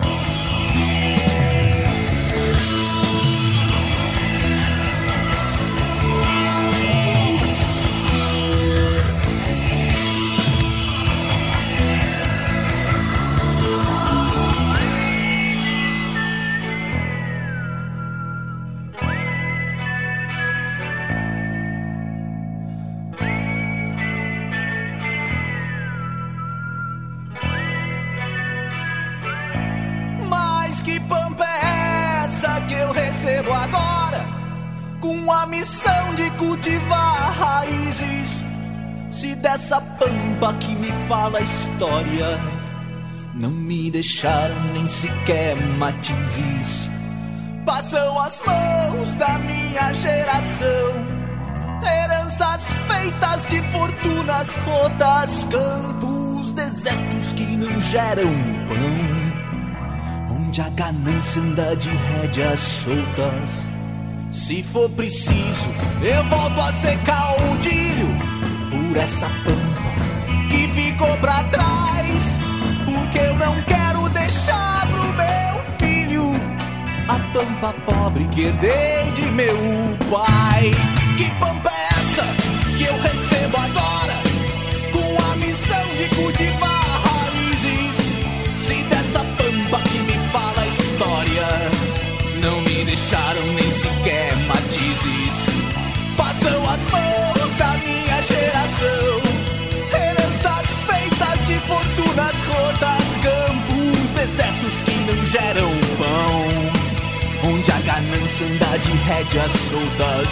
[33.43, 34.25] Recebo agora?
[35.01, 38.43] Com a missão de cultivar raízes.
[39.11, 42.41] Se dessa pampa que me fala a história,
[43.35, 46.89] não me deixaram nem sequer matizes.
[47.67, 51.23] Passam as mãos da minha geração.
[51.83, 58.31] Heranças feitas de fortunas rotas, campos desertos que não geram
[58.69, 59.22] pão
[60.53, 63.67] onde a ganância anda de rédeas soltas.
[64.31, 65.67] Se for preciso,
[66.03, 68.09] eu volto a ser caudilho
[68.71, 72.23] por essa pampa que ficou pra trás.
[72.85, 76.33] Porque eu não quero deixar pro meu filho
[77.09, 79.57] a pampa pobre que herdei de meu
[80.11, 80.71] pai.
[81.17, 82.25] Que pampa é essa
[82.77, 83.82] que eu recebo agora?
[108.33, 110.31] Ganância anda de rédeas soltas.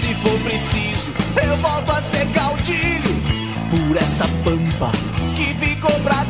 [0.00, 1.12] Se for preciso,
[1.42, 3.14] eu volto a ser caudilho
[3.70, 4.92] por essa pampa
[5.36, 6.24] que ficou pra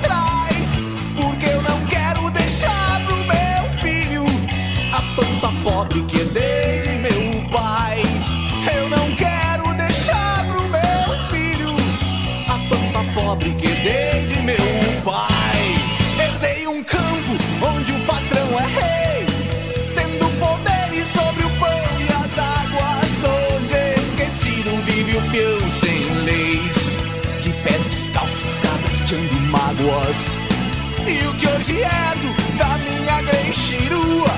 [31.76, 34.30] Da minha grenchirua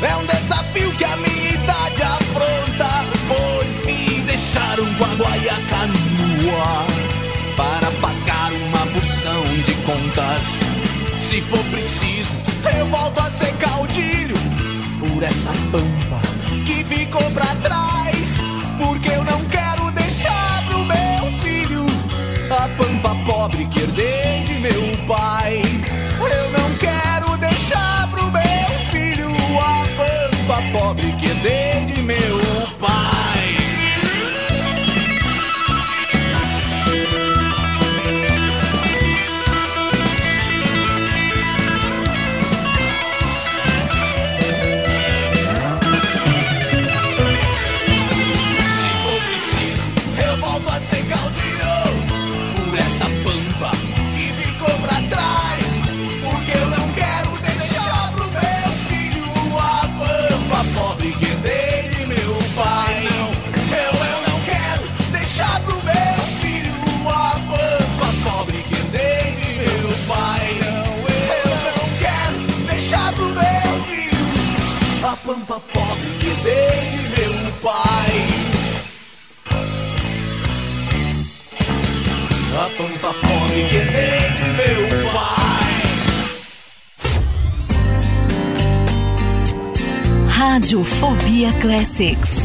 [0.00, 6.86] é um desafio que a minha idade afronta, pois me deixaram com a guaiaca nua
[7.58, 10.46] para pagar uma porção de contas.
[11.28, 12.32] Se for preciso,
[12.78, 14.36] eu volto a ser caudilho
[14.98, 16.22] por essa pampa
[16.64, 18.28] que ficou pra trás.
[18.82, 21.84] Porque eu não quero deixar pro meu filho
[22.50, 25.60] a pampa pobre que herdei de meu pai.
[90.68, 92.36] Radiofobia Classics.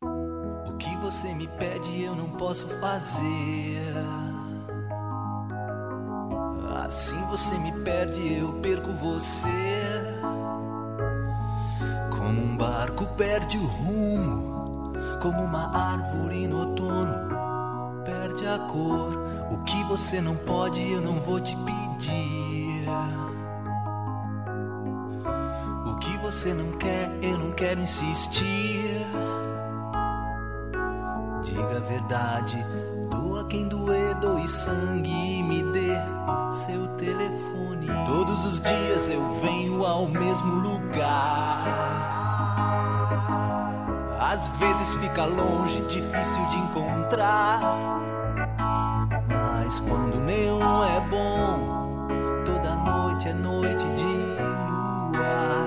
[0.00, 3.94] O que você me pede eu não posso fazer.
[6.86, 9.48] Assim você me perde, eu perco você.
[12.16, 17.28] Como um barco perde o rumo, como uma árvore no outono
[18.04, 19.27] perde a cor.
[19.88, 22.86] Você não pode, eu não vou te pedir.
[25.86, 29.06] O que você não quer, eu não quero insistir.
[31.42, 32.62] Diga a verdade,
[33.10, 35.94] doa quem doer, doe sangue e me dê
[36.66, 37.86] seu telefone.
[38.06, 41.64] Todos os dias eu venho ao mesmo lugar.
[44.20, 48.17] Às vezes fica longe, difícil de encontrar.
[49.68, 52.08] Mas quando neon é bom,
[52.46, 54.02] toda noite é noite de
[55.12, 55.66] luar.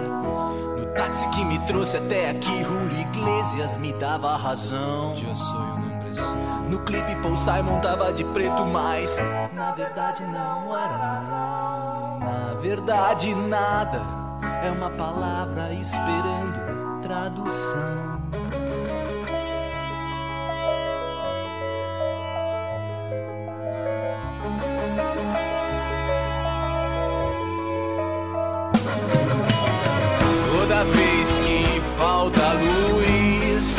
[0.76, 5.14] No táxi que me trouxe até aqui, Julio Iglesias me dava razão.
[5.24, 9.16] Eu sou um No clipe Paul Simon tava de preto, mas
[9.54, 12.18] na verdade não era.
[12.22, 14.02] Na verdade nada
[14.64, 18.11] é uma palavra esperando tradução.
[30.82, 33.76] Toda vez que falta luz,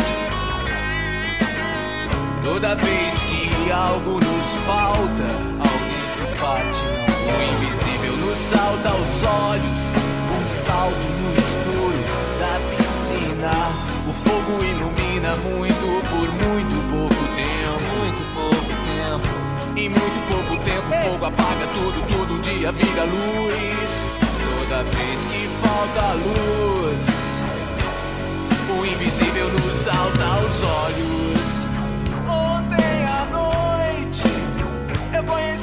[2.45, 5.27] toda vez que algo nos falta,
[5.59, 7.27] alguém que parte não.
[7.27, 9.83] O invisível nos salta aos olhos,
[10.31, 12.03] um salto no escuro
[12.39, 13.51] da piscina.
[14.07, 19.27] O fogo ilumina muito por muito pouco tempo, muito pouco tempo.
[19.77, 23.91] Em muito pouco tempo, o fogo apaga tudo, tudo um dia vira luz.
[24.69, 25.32] Toda vez que
[25.73, 27.05] falta luz,
[28.79, 31.49] o invisível nos salta aos olhos.
[32.29, 34.23] Ontem à noite,
[35.17, 35.62] eu conheci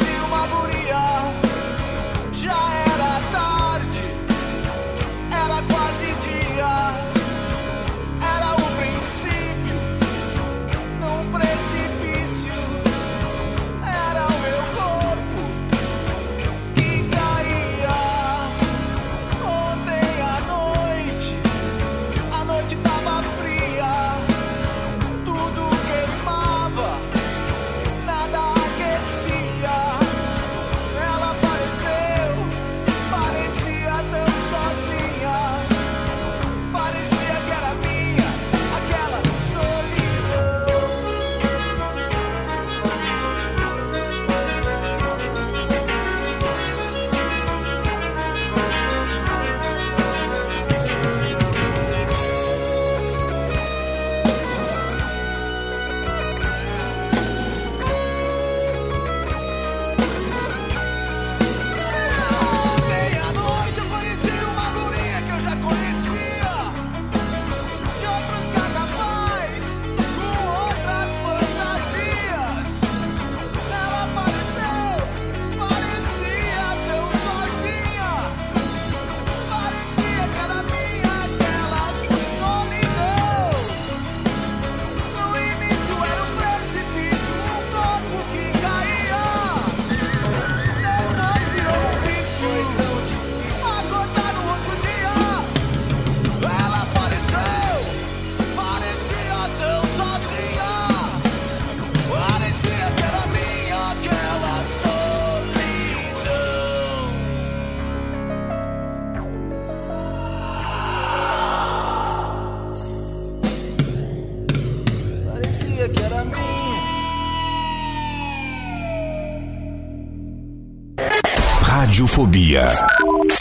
[122.20, 122.68] Radiofobia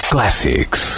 [0.09, 0.98] Classics.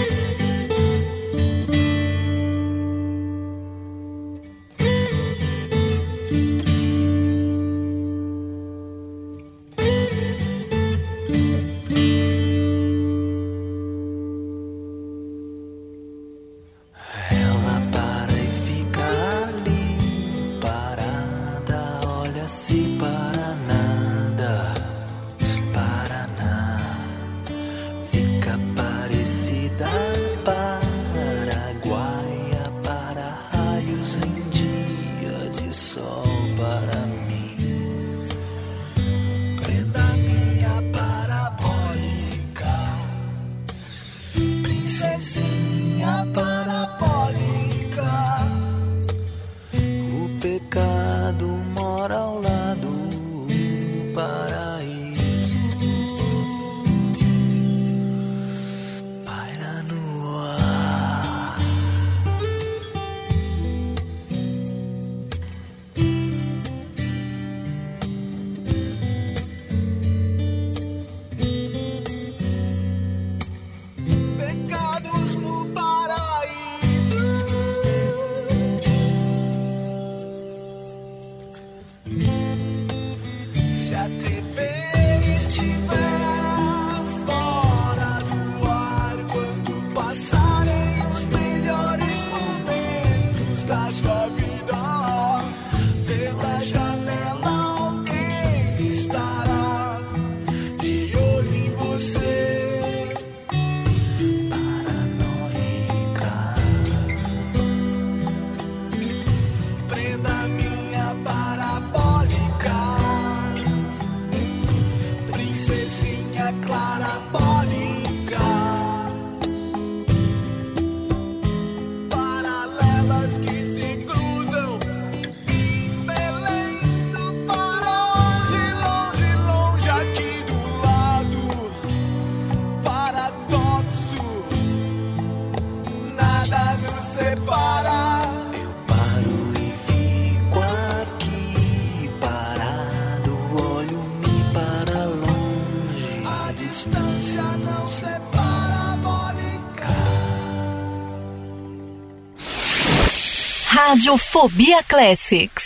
[154.11, 155.60] Radiofobia Classics.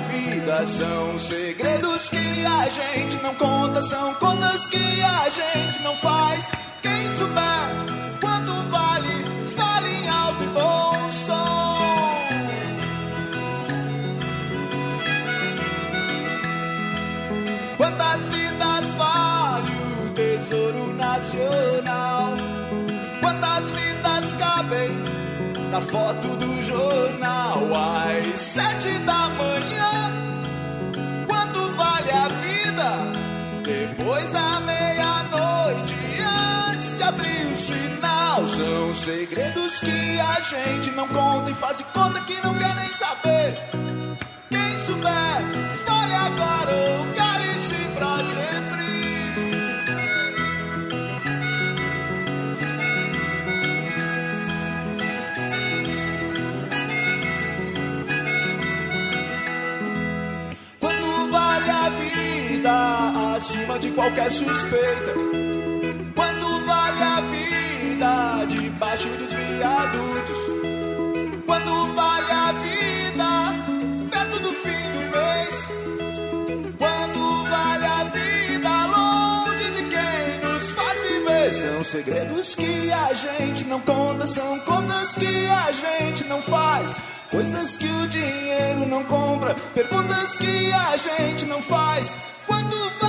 [0.00, 0.66] Vida?
[0.66, 6.50] São segredos que a gente não conta, são contas que a gente não faz.
[6.82, 9.24] Quem souber quanto vale,
[9.56, 11.66] fale em alto e bom som.
[17.76, 19.72] Quantas vidas vale
[20.04, 22.36] o tesouro nacional?
[23.20, 24.90] Quantas vidas cabem
[25.70, 29.75] na foto do jornal às sete da manhã?
[37.66, 42.74] Sinal, são segredos que a gente não conta e faz de conta que não quer
[42.76, 43.58] nem saber.
[44.48, 45.42] Quem souber,
[45.84, 48.86] fale agora ou cale-se pra sempre.
[60.78, 65.14] Quanto vale a vida acima de qualquer suspeita?
[66.14, 67.15] Quanto vale a
[68.48, 70.38] debaixo dos viadutos?
[71.46, 75.64] Quanto vale a vida perto do fim do mês?
[76.78, 81.54] Quanto vale a vida longe de quem nos faz viver?
[81.54, 86.96] São segredos que a gente não conta, são contas que a gente não faz.
[87.30, 92.16] Coisas que o dinheiro não compra, perguntas que a gente não faz.
[92.46, 93.05] Quanto vale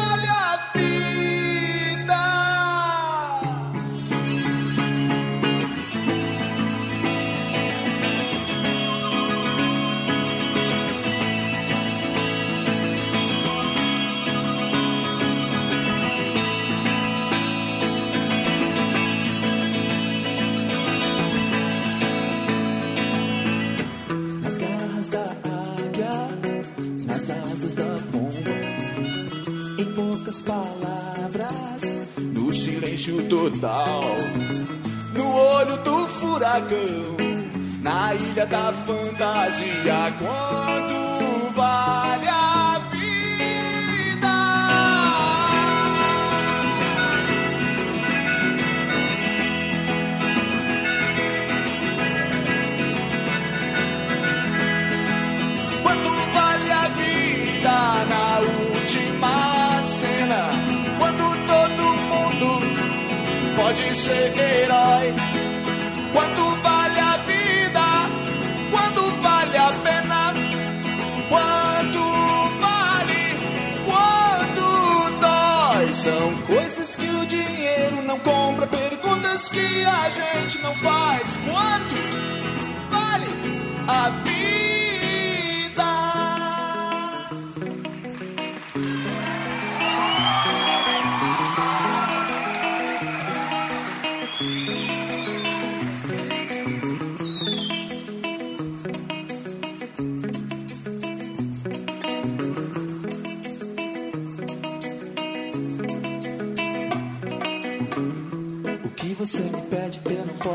[27.75, 28.51] da pomba,
[29.79, 34.15] em poucas palavras, no silêncio total,
[35.13, 37.17] no olho do furacão,
[37.81, 40.13] na ilha da fantasia.
[40.19, 42.46] Quanto vale a
[63.77, 65.13] pode ser herói.
[66.11, 67.85] Quanto vale a vida?
[68.71, 70.33] Quanto vale a pena?
[71.29, 72.03] Quanto
[72.59, 73.37] vale?
[73.85, 75.93] Quanto dói?
[75.93, 81.37] São coisas que o dinheiro não compra, perguntas que a gente não faz.
[81.45, 81.95] Quanto
[82.89, 83.27] vale
[83.87, 84.96] a vida?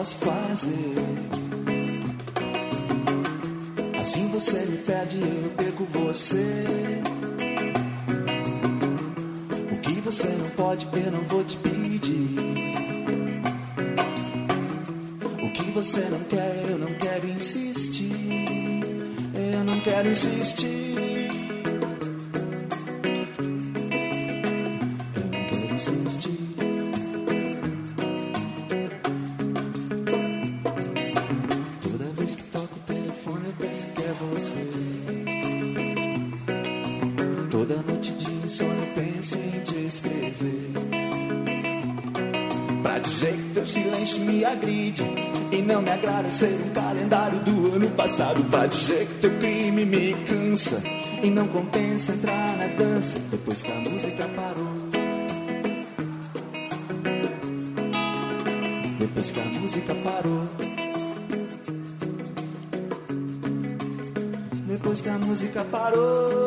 [0.03, 0.95] Posso fazer.
[4.01, 6.65] Assim você me pede eu perco você.
[9.71, 12.37] O que você não pode eu não vou te pedir.
[15.41, 18.45] O que você não quer eu não quero insistir.
[19.55, 21.22] Eu não quero insistir.
[46.31, 48.43] Ser um calendário do ano passado.
[48.45, 50.83] Pra dizer que teu crime me cansa.
[51.23, 54.73] E não compensa entrar na dança depois que a música parou.
[58.99, 60.49] Depois que a música parou.
[64.67, 66.42] Depois que a música parou.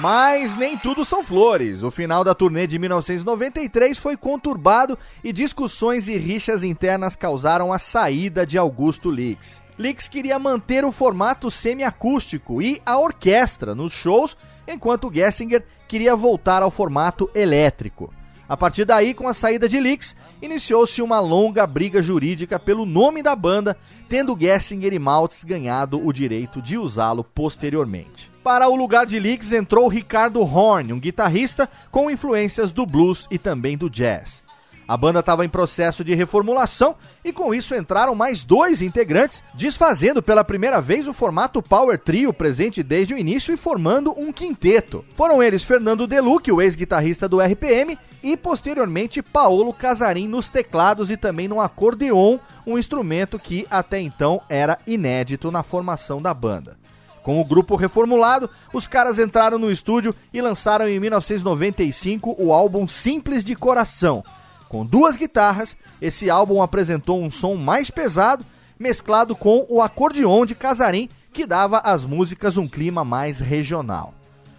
[0.00, 1.82] Mas nem tudo são flores.
[1.82, 7.78] O final da turnê de 1993 foi conturbado e discussões e rixas internas causaram a
[7.78, 9.60] saída de Augusto Lix.
[9.78, 16.62] Lix queria manter o formato semiacústico e a orquestra nos shows, enquanto Gessinger queria voltar
[16.62, 18.10] ao formato elétrico.
[18.50, 23.22] A partir daí, com a saída de Lix, iniciou-se uma longa briga jurídica pelo nome
[23.22, 23.76] da banda,
[24.08, 28.28] tendo Gessinger e Maltz ganhado o direito de usá-lo posteriormente.
[28.42, 33.38] Para o lugar de Lix entrou Ricardo Horn, um guitarrista com influências do blues e
[33.38, 34.42] também do jazz.
[34.90, 40.20] A banda estava em processo de reformulação e com isso entraram mais dois integrantes, desfazendo
[40.20, 45.04] pela primeira vez o formato Power Trio presente desde o início e formando um quinteto.
[45.14, 51.16] Foram eles Fernando Deluque, o ex-guitarrista do RPM, e posteriormente Paolo Casarim nos teclados e
[51.16, 56.76] também no acordeon, um instrumento que até então era inédito na formação da banda.
[57.22, 62.88] Com o grupo reformulado, os caras entraram no estúdio e lançaram em 1995 o álbum
[62.88, 64.24] Simples de Coração.
[64.70, 68.44] Com duas guitarras, esse álbum apresentou um som mais pesado,
[68.78, 74.14] mesclado com o acordeon de Casarim, que dava às músicas um clima mais regional.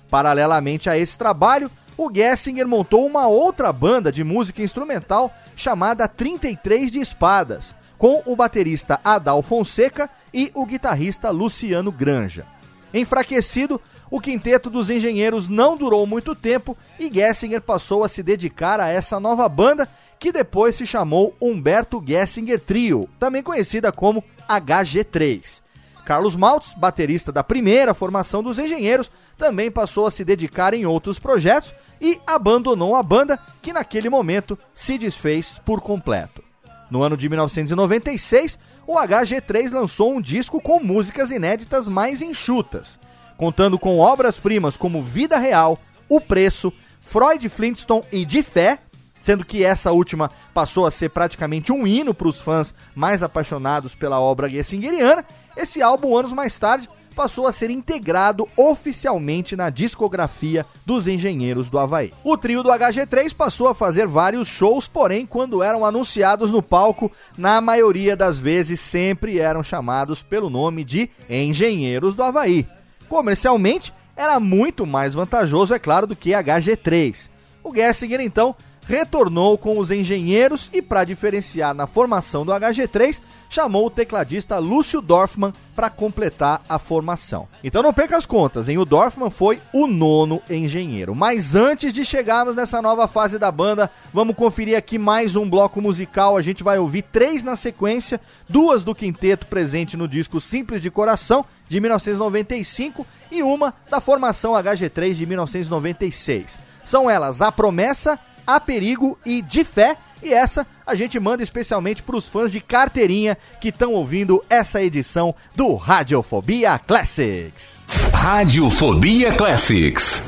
[0.09, 6.91] Paralelamente a esse trabalho, o Gessinger montou uma outra banda de música instrumental chamada 33
[6.91, 12.45] de Espadas, com o baterista Adal Fonseca e o guitarrista Luciano Granja.
[12.93, 13.79] Enfraquecido,
[14.09, 18.89] o quinteto dos engenheiros não durou muito tempo e Gessinger passou a se dedicar a
[18.89, 19.87] essa nova banda,
[20.21, 25.63] que depois se chamou Humberto Gessinger Trio, também conhecida como HG3.
[26.05, 31.17] Carlos Maltz, baterista da primeira formação dos engenheiros, também passou a se dedicar em outros
[31.17, 36.43] projetos e abandonou a banda, que naquele momento se desfez por completo.
[36.91, 42.99] No ano de 1996, o HG3 lançou um disco com músicas inéditas mais enxutas,
[43.37, 48.77] contando com obras-primas como Vida Real, O Preço, Freud Flintstone e De Fé,
[49.21, 53.95] sendo que essa última passou a ser praticamente um hino para os fãs mais apaixonados
[53.95, 55.25] pela obra gessingeriana,
[55.55, 61.77] esse álbum, anos mais tarde, passou a ser integrado oficialmente na discografia dos Engenheiros do
[61.77, 62.13] Havaí.
[62.23, 67.11] O trio do HG3 passou a fazer vários shows, porém, quando eram anunciados no palco,
[67.37, 72.65] na maioria das vezes sempre eram chamados pelo nome de Engenheiros do Havaí.
[73.07, 77.29] Comercialmente, era muito mais vantajoso, é claro, do que HG3.
[77.63, 83.87] O Gessinger, então, retornou com os engenheiros e, para diferenciar na formação do HG3, chamou
[83.87, 87.47] o tecladista Lúcio Dorfman para completar a formação.
[87.63, 88.77] Então não perca as contas, hein?
[88.77, 91.13] O Dorfman foi o nono engenheiro.
[91.13, 95.81] Mas antes de chegarmos nessa nova fase da banda, vamos conferir aqui mais um bloco
[95.81, 96.37] musical.
[96.37, 100.89] A gente vai ouvir três na sequência, duas do quinteto presente no disco Simples de
[100.89, 106.57] Coração, de 1995, e uma da formação HG3 de 1996.
[106.83, 108.19] São elas A Promessa,
[108.55, 112.59] A Perigo e De Fé e essa a gente manda especialmente para os fãs de
[112.59, 117.85] carteirinha que estão ouvindo essa edição do Radiofobia Classics.
[118.13, 120.21] Radiofobia Classics.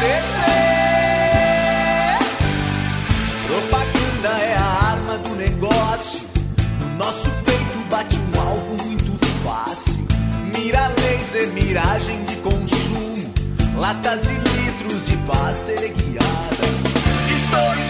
[0.00, 0.40] Acontecer.
[3.46, 6.20] Propaganda é a arma do negócio.
[6.80, 9.12] No nosso peito bate um alvo muito
[9.44, 10.06] fácil.
[10.56, 13.34] Mira laser, miragem de consumo.
[13.76, 16.66] Latas e litros de pasta guiada.
[17.36, 17.89] Estou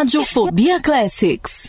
[0.00, 1.59] Radiofobia Classics.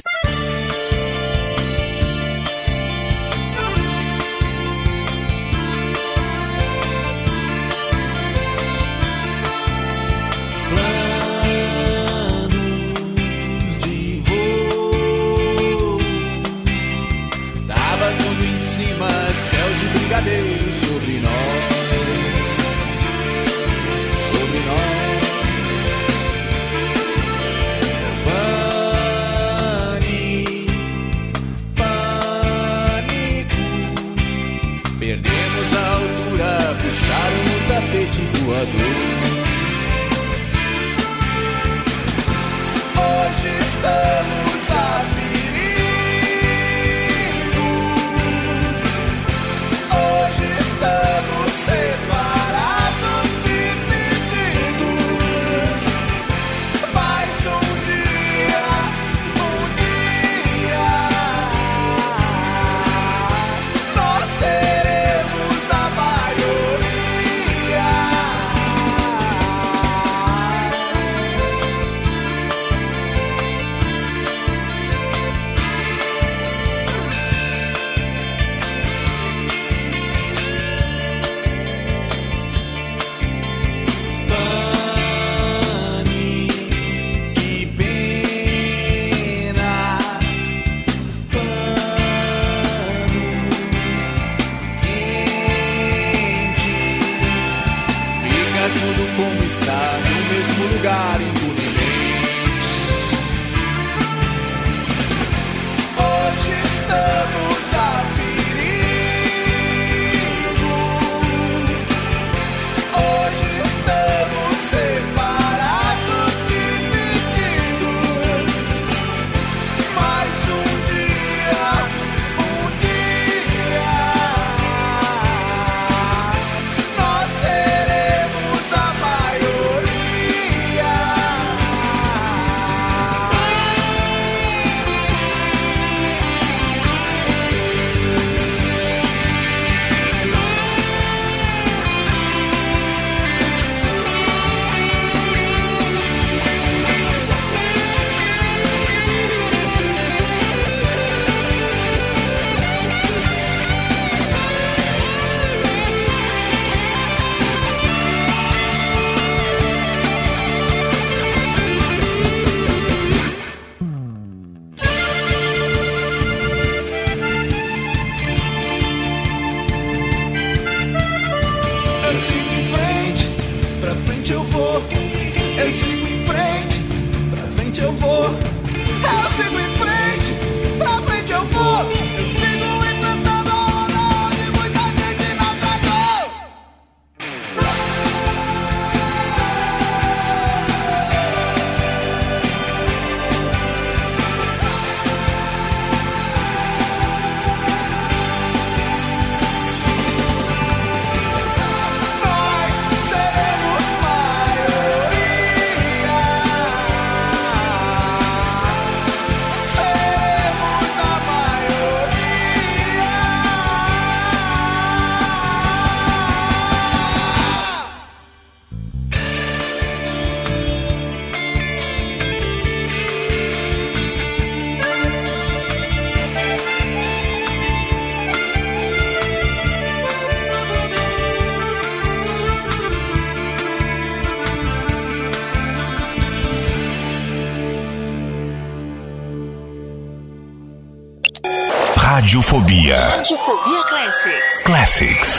[245.01, 245.30] Classics.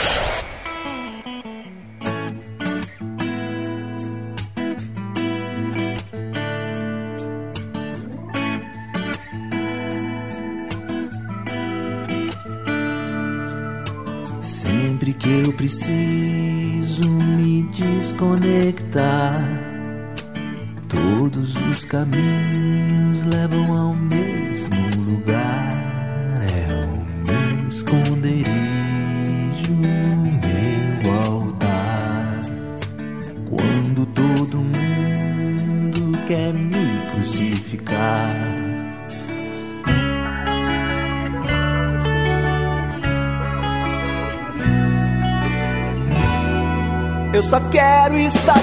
[48.23, 48.62] Quero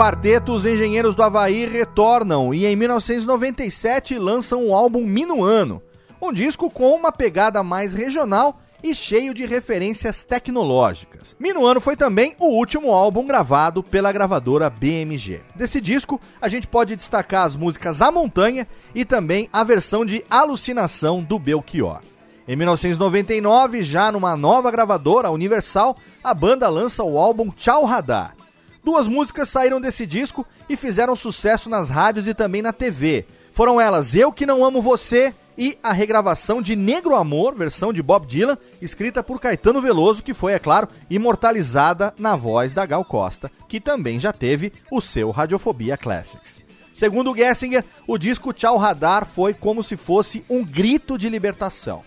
[0.00, 5.82] quarteto, os engenheiros do Havaí retornam e em 1997 lançam o álbum Minuano,
[6.22, 11.36] um disco com uma pegada mais regional e cheio de referências tecnológicas.
[11.38, 15.42] Minuano foi também o último álbum gravado pela gravadora BMG.
[15.54, 20.24] Desse disco, a gente pode destacar as músicas A Montanha e também a versão de
[20.30, 22.00] Alucinação do Belchior.
[22.48, 25.94] Em 1999, já numa nova gravadora, a Universal,
[26.24, 28.39] a banda lança o álbum Tchau Radar.
[28.82, 33.26] Duas músicas saíram desse disco e fizeram sucesso nas rádios e também na TV.
[33.52, 38.02] Foram elas Eu Que Não Amo Você e a regravação de Negro Amor, versão de
[38.02, 43.04] Bob Dylan, escrita por Caetano Veloso, que foi, é claro, imortalizada na voz da Gal
[43.04, 46.60] Costa, que também já teve o seu Radiofobia Classics.
[46.94, 52.02] Segundo Gessinger, o disco Tchau Radar foi como se fosse um grito de libertação.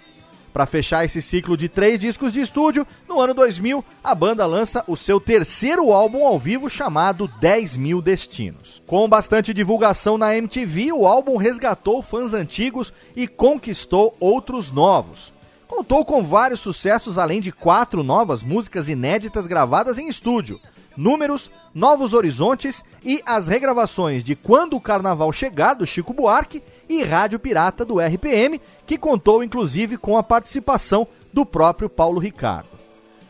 [0.54, 4.84] Para fechar esse ciclo de três discos de estúdio, no ano 2000, a banda lança
[4.88, 8.80] o seu terceiro álbum ao vivo chamado 10 Mil Destinos.
[8.86, 15.34] Com bastante divulgação na MTV, o álbum resgatou fãs antigos e conquistou outros novos.
[15.68, 20.60] Contou com vários sucessos, além de quatro novas músicas inéditas gravadas em estúdio.
[20.96, 27.04] Números, Novos Horizontes e as regravações de Quando o Carnaval Chegar, do Chico Buarque, e
[27.04, 32.70] Rádio Pirata do RPM, que contou inclusive com a participação do próprio Paulo Ricardo.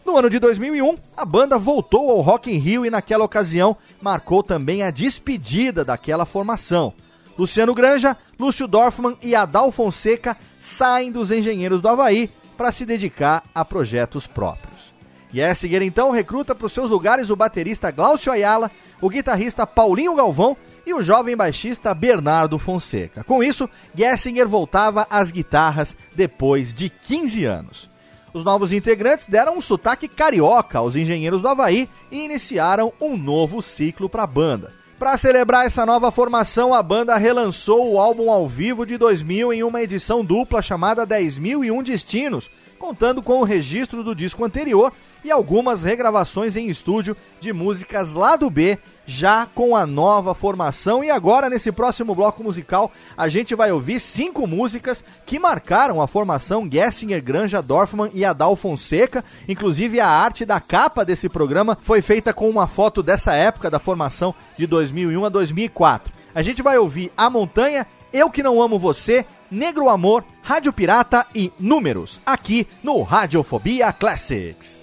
[0.06, 4.44] No ano de 2001, a banda voltou ao Rock in Rio e naquela ocasião marcou
[4.44, 6.94] também a despedida daquela formação.
[7.38, 13.44] Luciano Granja, Lúcio Dorfman e Adal Fonseca saem dos Engenheiros do Havaí para se dedicar
[13.56, 14.94] a projetos próprios.
[15.34, 18.70] Yessiger então recruta para os seus lugares o baterista Glaucio Ayala,
[19.02, 20.56] o guitarrista Paulinho Galvão
[20.86, 23.24] e o jovem baixista Bernardo Fonseca.
[23.24, 27.90] Com isso, Gessinger voltava às guitarras depois de 15 anos.
[28.34, 33.62] Os novos integrantes deram um sotaque carioca aos engenheiros do Havaí e iniciaram um novo
[33.62, 34.72] ciclo para a banda.
[34.98, 39.62] Para celebrar essa nova formação, a banda relançou o álbum ao vivo de 2000 em
[39.62, 42.50] uma edição dupla chamada 10.001 Destinos,
[42.80, 44.92] contando com o registro do disco anterior
[45.24, 51.04] e algumas regravações em estúdio de músicas lá do B, já com a nova formação.
[51.04, 56.08] E agora, nesse próximo bloco musical, a gente vai ouvir cinco músicas que marcaram a
[56.08, 59.24] formação Gessinger, Granja, Dorfman e Adal Fonseca.
[59.48, 63.80] Inclusive, a arte da capa desse programa foi feita com uma foto dessa época da
[63.80, 66.14] formação de 2001 a 2004.
[66.36, 71.28] A gente vai ouvir A Montanha, Eu Que Não Amo Você, Negro Amor, Rádio Pirata
[71.36, 74.83] e Números, aqui no Radiofobia Classics.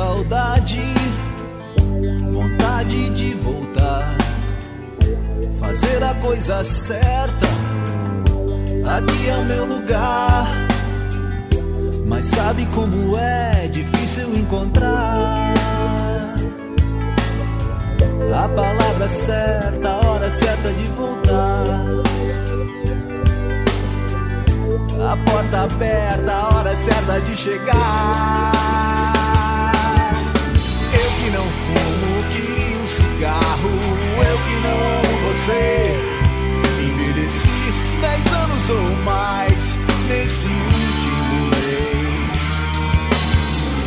[0.00, 0.80] Saudade,
[2.32, 4.16] vontade de voltar.
[5.58, 7.46] Fazer a coisa certa.
[8.96, 10.46] Aqui é o meu lugar.
[12.06, 15.54] Mas sabe como é difícil encontrar
[18.34, 21.64] a palavra certa, a hora certa de voltar.
[25.12, 28.99] A porta aberta, a hora certa de chegar.
[33.20, 33.70] Cigarro.
[34.28, 35.94] Eu que não amo você.
[36.82, 37.60] Envelheci
[38.00, 39.76] dez anos ou mais
[40.08, 42.38] nesse último mês.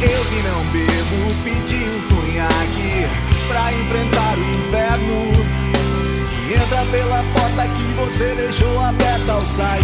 [0.01, 3.07] Eu que não bebo, pedi um conhaque
[3.47, 5.19] pra enfrentar o inverno.
[6.29, 9.83] Que entra pela porta que você deixou aberta ao sair.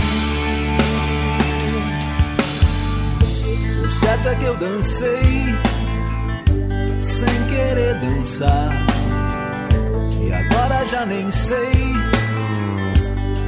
[3.83, 5.55] O certo é que eu dancei
[6.99, 8.88] sem querer dançar.
[10.29, 11.73] E agora já nem sei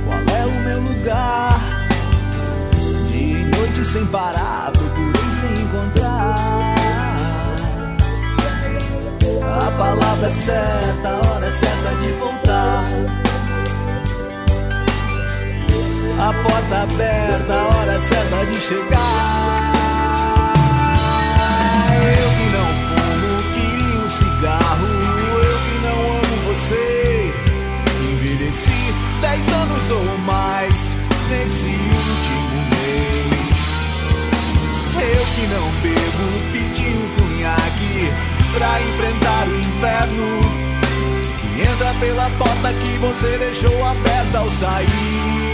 [0.04, 1.62] qual é o meu lugar.
[3.12, 6.74] Dia e noite sem parar, procurei sem encontrar.
[9.44, 12.84] A palavra certa, a hora certa de voltar.
[16.20, 19.72] A porta aberta, a hora certa de chegar.
[22.18, 22.91] Eu que não
[29.82, 30.76] anos ou mais
[31.30, 33.58] nesse último mês.
[34.96, 38.12] Eu que não bebo, pedi um cunhaque
[38.54, 40.42] pra enfrentar o inferno.
[41.40, 45.51] Que entra pela porta que você deixou aberta ao sair.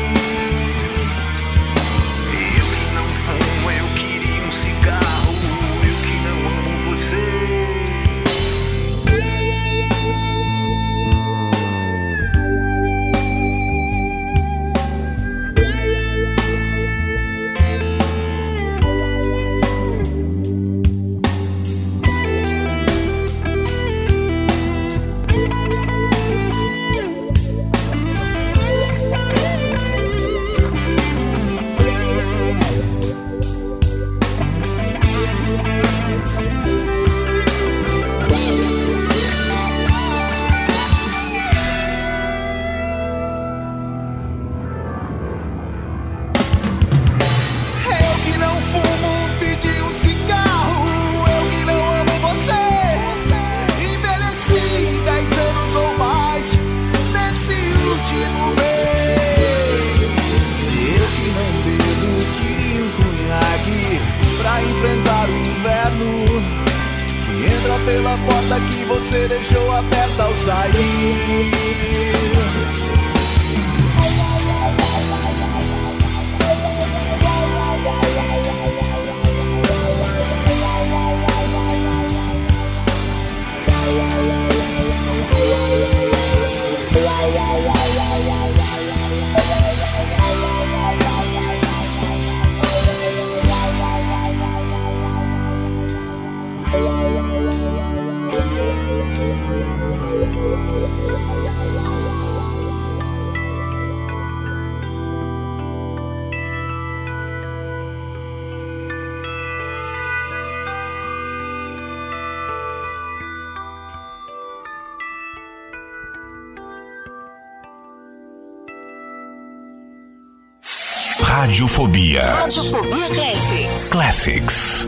[121.88, 122.24] Radiofobia.
[122.24, 123.88] Radiofobia Classics.
[123.90, 124.88] Classics.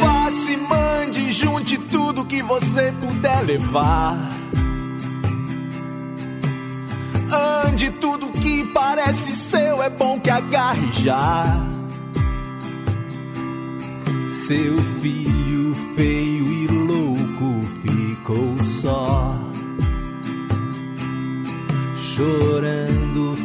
[0.00, 4.16] Passe, mande, junte tudo que você puder levar.
[7.68, 11.44] Ande tudo que parece seu, é bom que agarre já.
[14.46, 19.38] Seu filho feio e louco ficou só.
[21.96, 22.91] Chorando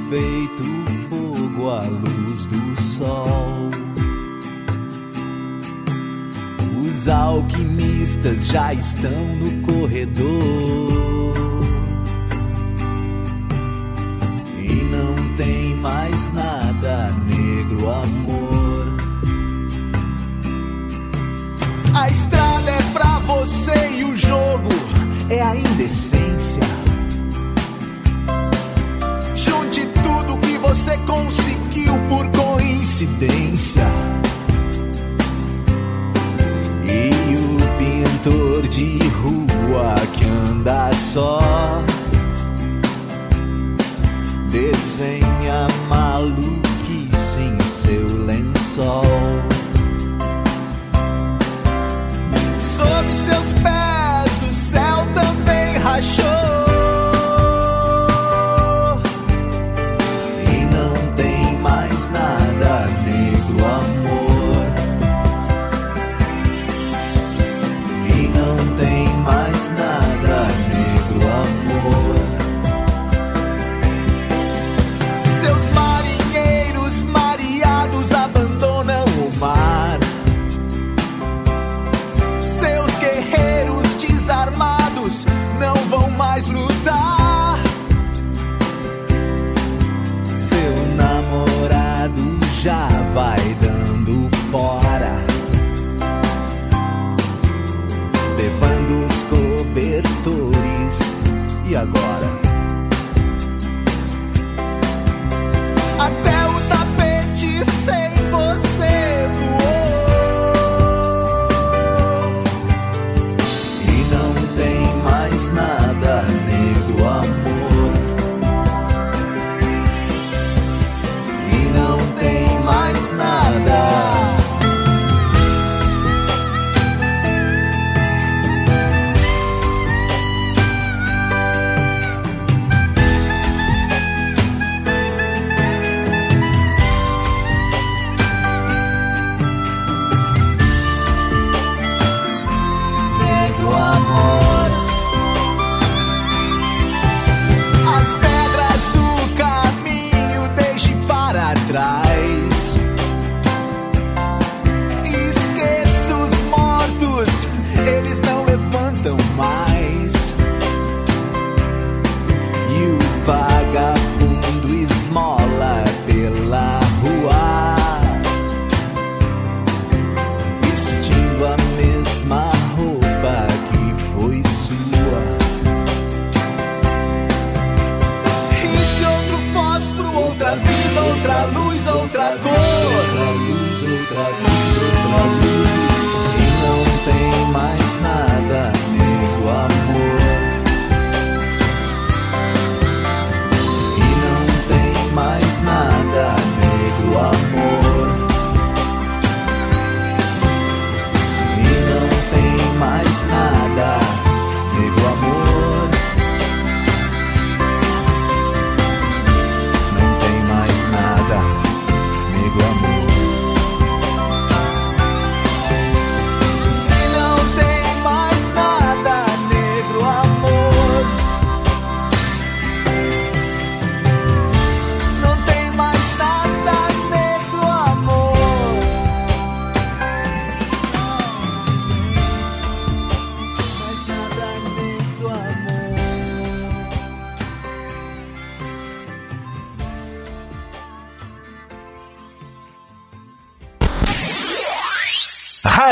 [0.10, 0.64] feito
[1.10, 3.70] fogo à luz do sol.
[6.82, 11.36] Os alquimistas já estão no corredor.
[14.58, 18.88] E não tem mais nada, negro amor.
[22.00, 24.70] A estrada é pra você e o jogo
[25.30, 26.17] é a indecência.
[30.78, 33.86] Você conseguiu por coincidência.
[36.86, 41.84] E o pintor de rua que anda só
[44.52, 49.04] desenha maluquice em seu lençol.
[52.58, 56.37] Sob seus pés o céu também rachou.
[92.64, 95.16] Já vai dando fora,
[98.36, 101.00] levando os cobertores.
[101.70, 102.47] E agora?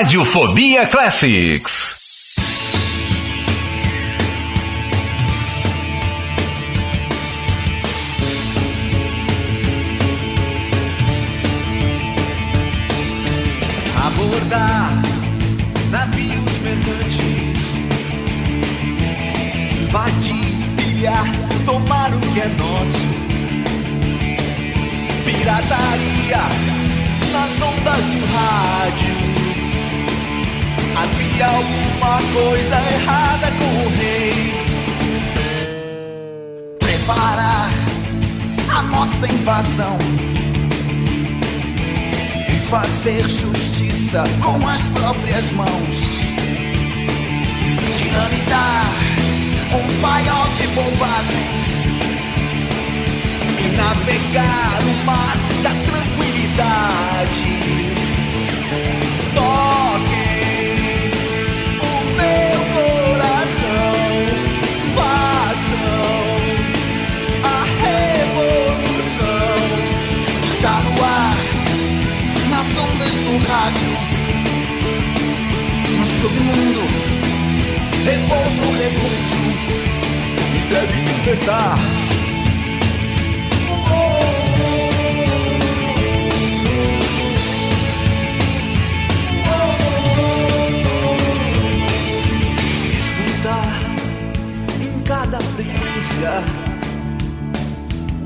[0.05, 1.94] Radiofobia Classics.
[44.15, 45.95] cabeça com as próprias mãos.
[47.97, 48.85] Dinamitar
[49.73, 51.85] um paiol de bobagens
[53.59, 56.04] e navegar o mar da tranquilidade.
[78.85, 78.89] é
[80.55, 81.77] e deve despertar.
[92.93, 93.79] Escutar
[94.81, 96.43] em cada frequência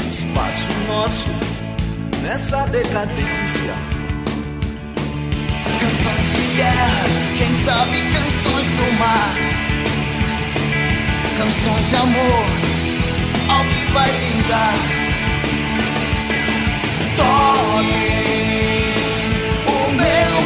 [0.10, 1.30] espaço nosso
[2.24, 3.76] nessa decadência.
[5.80, 7.06] Canções de guerra,
[7.38, 9.69] quem sabe canções do mar
[11.40, 12.46] canções de amor
[13.48, 14.76] ao que vai lindar.
[17.16, 18.04] Tome
[19.68, 20.39] o meu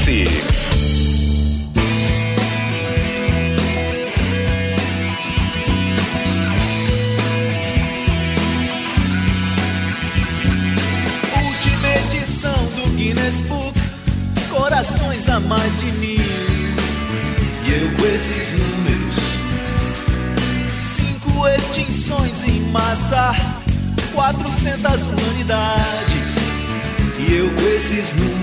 [0.00, 0.18] Última
[11.98, 13.78] edição do Guinness Book,
[14.48, 16.20] corações a mais de mil.
[17.66, 19.14] E eu com esses números.
[20.96, 23.36] Cinco extinções em massa,
[24.14, 26.36] 400 humanidades.
[27.18, 28.39] E eu com esses números.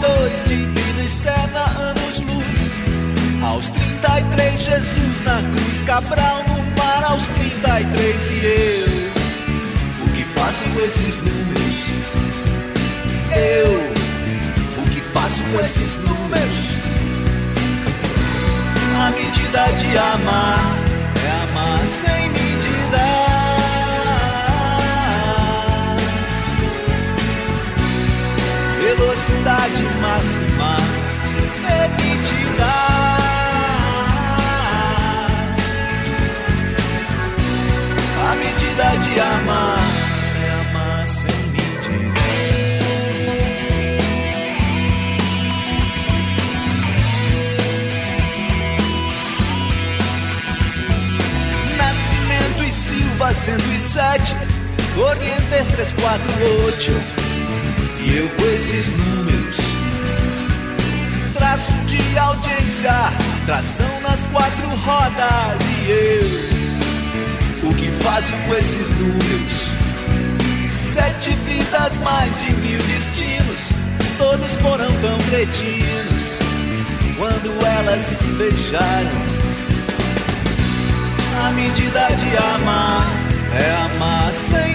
[0.00, 3.42] Dois de vida externa, anos luz.
[3.42, 10.06] Aos 33, Jesus na cruz, Cabral no mar, aos 33 e eu.
[10.06, 11.76] O que faço com esses números?
[13.36, 16.18] Eu, o que faço com esses números?
[19.00, 20.77] A medida de amar
[28.98, 30.76] Velocidade máxima
[31.62, 32.66] permitida.
[38.28, 39.78] A medida de amar
[40.42, 42.20] é amar sem medida.
[51.76, 54.36] Nascimento e Silva 107,
[54.96, 57.17] Corrientes 348.
[58.08, 59.56] E eu com esses números,
[61.34, 62.94] traço de audiência,
[63.44, 65.60] tração nas quatro rodas.
[65.84, 69.68] E eu, o que faço com esses números?
[70.94, 73.60] Sete vidas, mais de mil destinos,
[74.16, 76.38] todos foram tão cretinos
[77.18, 79.38] quando elas se beijaram.
[81.44, 83.06] A medida de amar
[83.52, 84.67] é amar sem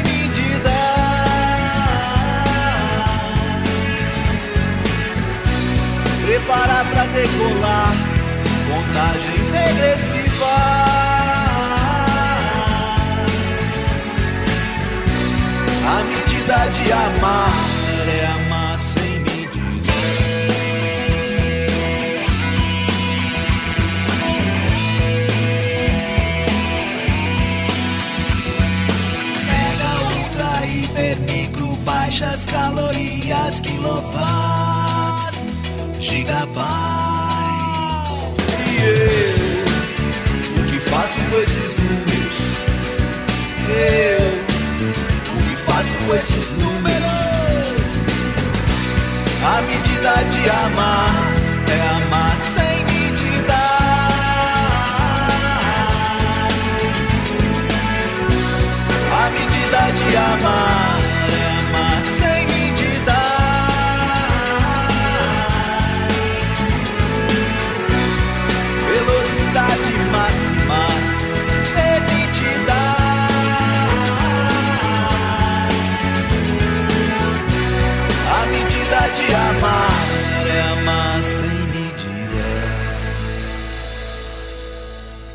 [6.45, 7.93] Preparar pra decolar,
[8.67, 10.55] contagem regressiva.
[15.87, 17.53] A medida de amar
[18.09, 19.93] é amar sem medida.
[29.47, 34.72] Mega, ultra, hiper, micro, baixas calorias, quilowatts,
[36.03, 36.63] gigabytes.
[38.67, 39.63] E eu,
[40.59, 42.37] o que faço com esses números?
[43.69, 44.23] Eu,
[45.31, 47.13] o que faço com esses números?
[49.45, 51.13] A medida de amar
[51.71, 53.61] é amar sem medida.
[59.13, 60.82] A medida de amar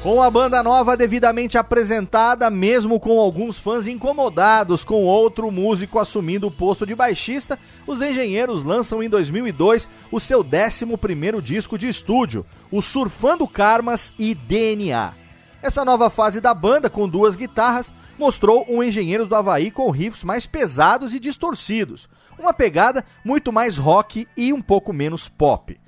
[0.09, 6.47] Com a banda nova devidamente apresentada, mesmo com alguns fãs incomodados com outro músico assumindo
[6.47, 12.47] o posto de baixista, os engenheiros lançam em 2002 o seu 11º disco de estúdio,
[12.73, 15.13] o Surfando Karmas e DNA.
[15.61, 20.25] Essa nova fase da banda, com duas guitarras, mostrou um Engenheiros do Havaí com riffs
[20.25, 22.09] mais pesados e distorcidos,
[22.39, 25.79] uma pegada muito mais rock e um pouco menos pop.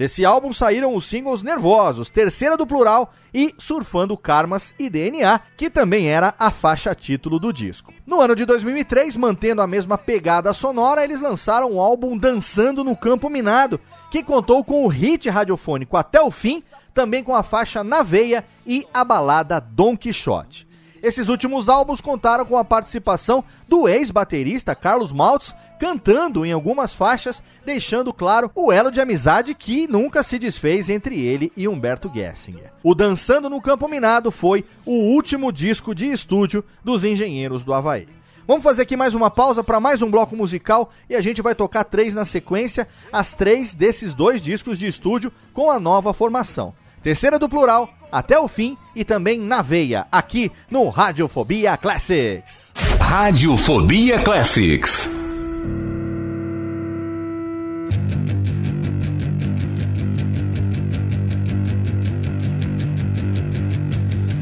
[0.00, 5.68] Desse álbum saíram os singles Nervosos, Terceira do Plural e Surfando Karmas e DNA, que
[5.68, 7.92] também era a faixa título do disco.
[8.06, 12.96] No ano de 2003, mantendo a mesma pegada sonora, eles lançaram o álbum Dançando no
[12.96, 13.78] Campo Minado,
[14.10, 16.62] que contou com o hit radiofônico Até o Fim,
[16.94, 20.69] também com a faixa Na Veia e a balada Don Quixote.
[21.02, 27.42] Esses últimos álbuns contaram com a participação do ex-baterista Carlos Maltz, cantando em algumas faixas,
[27.64, 32.70] deixando claro o elo de amizade que nunca se desfez entre ele e Humberto Gessinger.
[32.82, 38.06] O Dançando no Campo Minado foi o último disco de estúdio dos Engenheiros do Havaí.
[38.46, 41.54] Vamos fazer aqui mais uma pausa para mais um bloco musical e a gente vai
[41.54, 46.74] tocar três na sequência, as três desses dois discos de estúdio com a nova formação.
[47.02, 52.72] Terceira do plural, até o fim e também na veia, aqui no Radiofobia Classics.
[53.00, 55.08] Radiofobia Classics.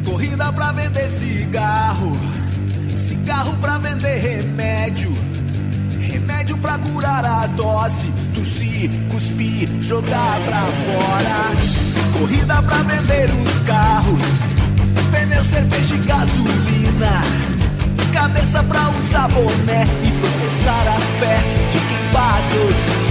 [0.04, 2.18] Corrida pra vender cigarro,
[2.96, 5.12] cigarro pra vender remédio,
[5.98, 12.18] Remédio pra curar a tosse, tossir, cuspir, jogar pra fora.
[12.18, 14.26] Corrida pra vender os carros,
[15.10, 17.22] pneu, cerveja e gasolina.
[18.12, 21.38] Cabeça pra usar boné e professar a fé
[21.70, 23.08] de quem patrocina.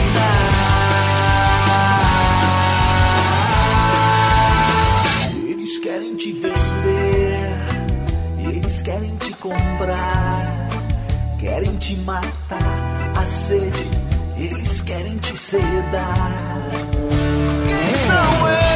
[5.49, 7.57] Eles querem te vender,
[8.39, 10.56] eles querem te comprar
[11.39, 13.87] querem te matar, a sede,
[14.37, 16.31] eles querem te sedar.
[17.67, 18.66] Quem são eles?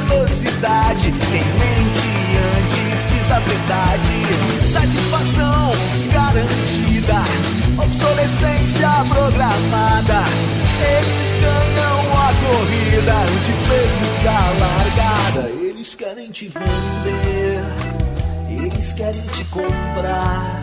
[0.00, 1.12] Velocidade.
[1.30, 2.08] Quem mente
[2.56, 4.22] antes diz a verdade,
[4.72, 5.72] satisfação
[6.12, 7.18] garantida,
[7.82, 10.24] obsolescência programada.
[10.78, 15.48] Eles ganham a corrida antes mesmo da largada.
[15.50, 17.64] Eles querem te vender,
[18.48, 20.62] eles querem te comprar.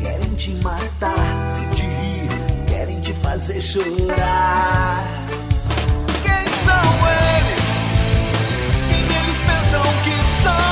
[0.00, 2.28] Querem te matar de rir,
[2.66, 5.04] querem te fazer chorar.
[6.24, 7.01] Quem são
[10.42, 10.71] que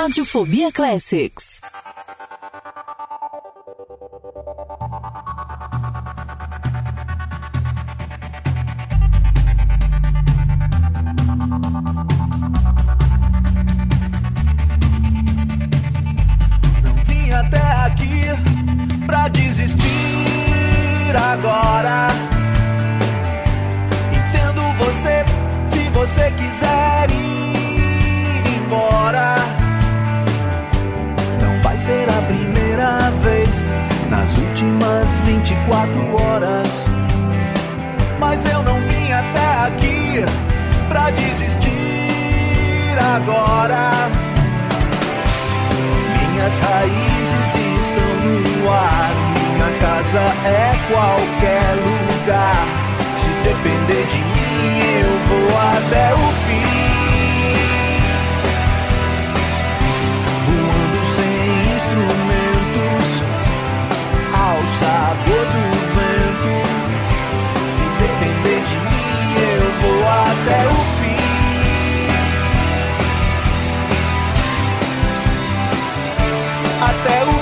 [0.00, 1.58] Radiofobia Classics.
[40.88, 41.68] Pra desistir
[43.16, 43.90] agora.
[46.32, 48.12] Minhas raízes estão
[48.62, 49.10] no ar.
[49.34, 52.66] Minha casa é qualquer lugar.
[53.20, 56.68] Se depender de mim, eu vou até o fim.
[60.46, 61.32] Voando sem
[61.76, 63.06] instrumentos,
[64.32, 65.77] ao sabor do
[70.08, 71.18] até o fim.
[76.80, 77.37] até o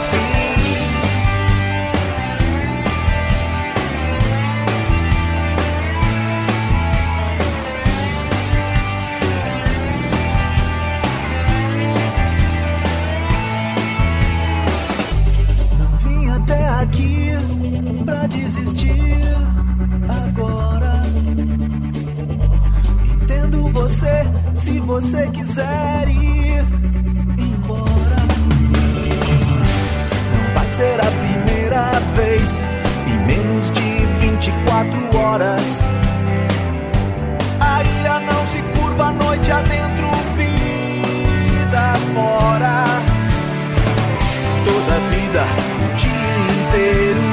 [25.00, 26.64] você quiser ir
[27.38, 28.16] embora.
[30.32, 32.62] Não vai ser a primeira vez
[33.06, 35.82] em menos de 24 horas.
[37.60, 42.84] A ilha não se curva a noite adentro, vida fora.
[44.64, 45.44] Toda vida,
[45.84, 47.26] o dia inteiro,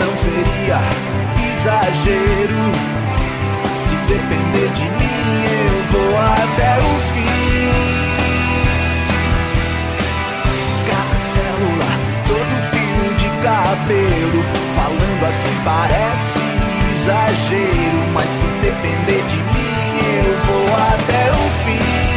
[0.00, 0.80] não seria
[1.52, 2.60] exagero.
[3.86, 4.95] Se depender de mim,
[6.18, 7.70] até o fim.
[10.88, 11.90] Cada célula,
[12.26, 14.40] todo fio de cabelo,
[14.74, 16.46] falando assim parece
[16.94, 19.76] exagero, mas se depender de mim,
[20.16, 22.15] eu vou até o fim.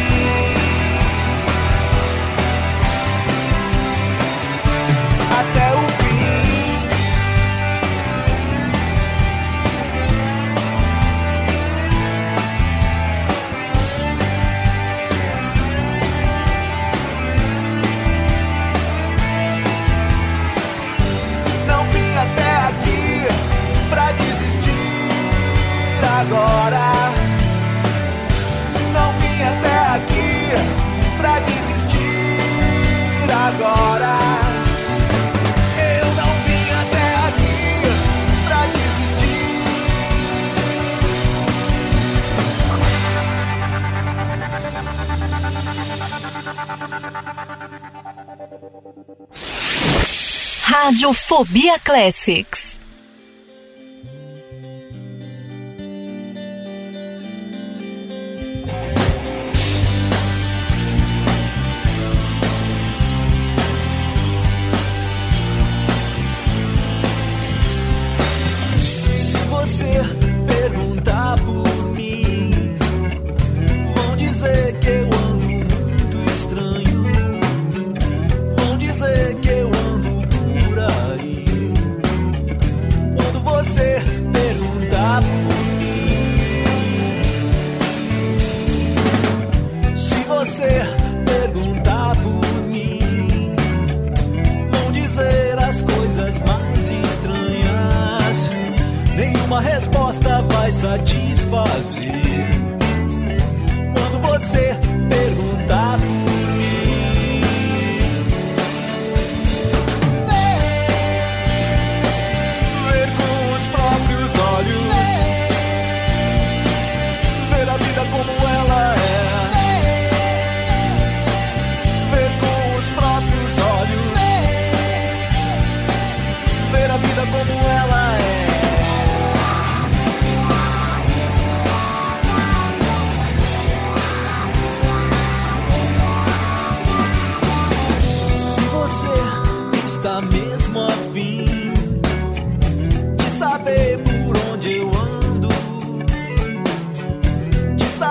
[51.00, 52.69] Radiofobia Classics.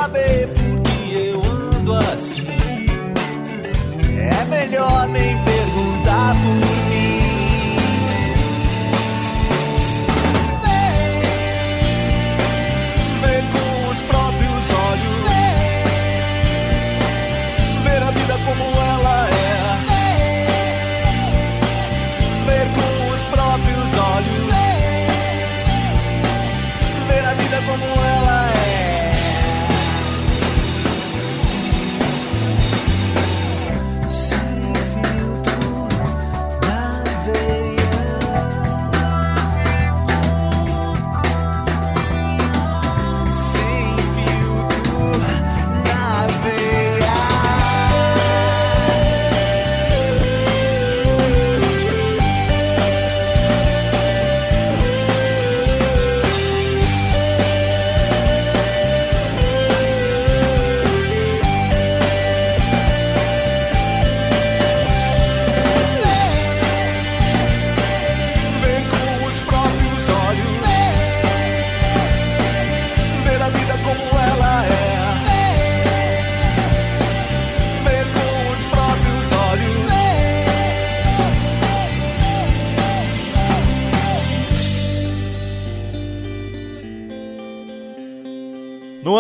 [0.09, 2.47] Saber por que eu ando assim,
[4.19, 5.28] é melhor nem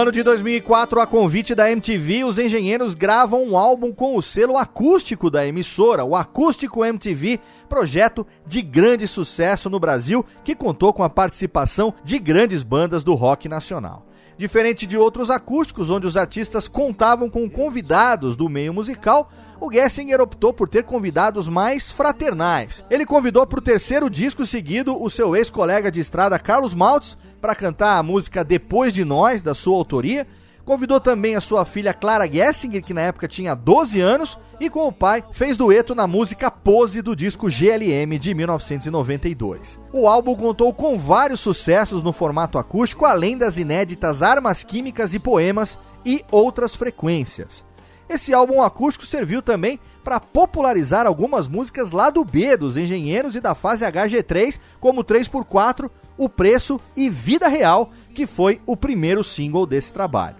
[0.08, 4.56] ano de 2004, a convite da MTV, os engenheiros gravam um álbum com o selo
[4.56, 7.38] acústico da emissora, o Acústico MTV,
[7.68, 13.14] projeto de grande sucesso no Brasil que contou com a participação de grandes bandas do
[13.14, 14.06] rock nacional.
[14.38, 19.30] Diferente de outros acústicos, onde os artistas contavam com convidados do meio musical,
[19.60, 22.84] o Gessinger optou por ter convidados mais fraternais.
[22.90, 27.54] Ele convidou para o terceiro disco seguido o seu ex-colega de estrada Carlos Maltz para
[27.54, 30.26] cantar a música Depois de Nós, da sua autoria.
[30.64, 34.86] Convidou também a sua filha Clara Gessinger, que na época tinha 12 anos, e com
[34.86, 39.80] o pai fez dueto na música Pose do disco GLM de 1992.
[39.92, 45.18] O álbum contou com vários sucessos no formato acústico, além das inéditas Armas Químicas e
[45.18, 47.67] Poemas e outras frequências.
[48.08, 53.40] Esse álbum acústico serviu também para popularizar algumas músicas lá do B dos Engenheiros e
[53.40, 59.66] da fase HG3, como 3x4, O Preço e Vida Real, que foi o primeiro single
[59.66, 60.36] desse trabalho.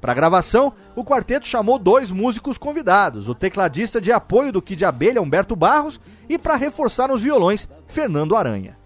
[0.00, 4.82] Para a gravação, o quarteto chamou dois músicos convidados, o tecladista de apoio do Kid
[4.82, 8.78] Abelha, Humberto Barros, e para reforçar os violões, Fernando Aranha.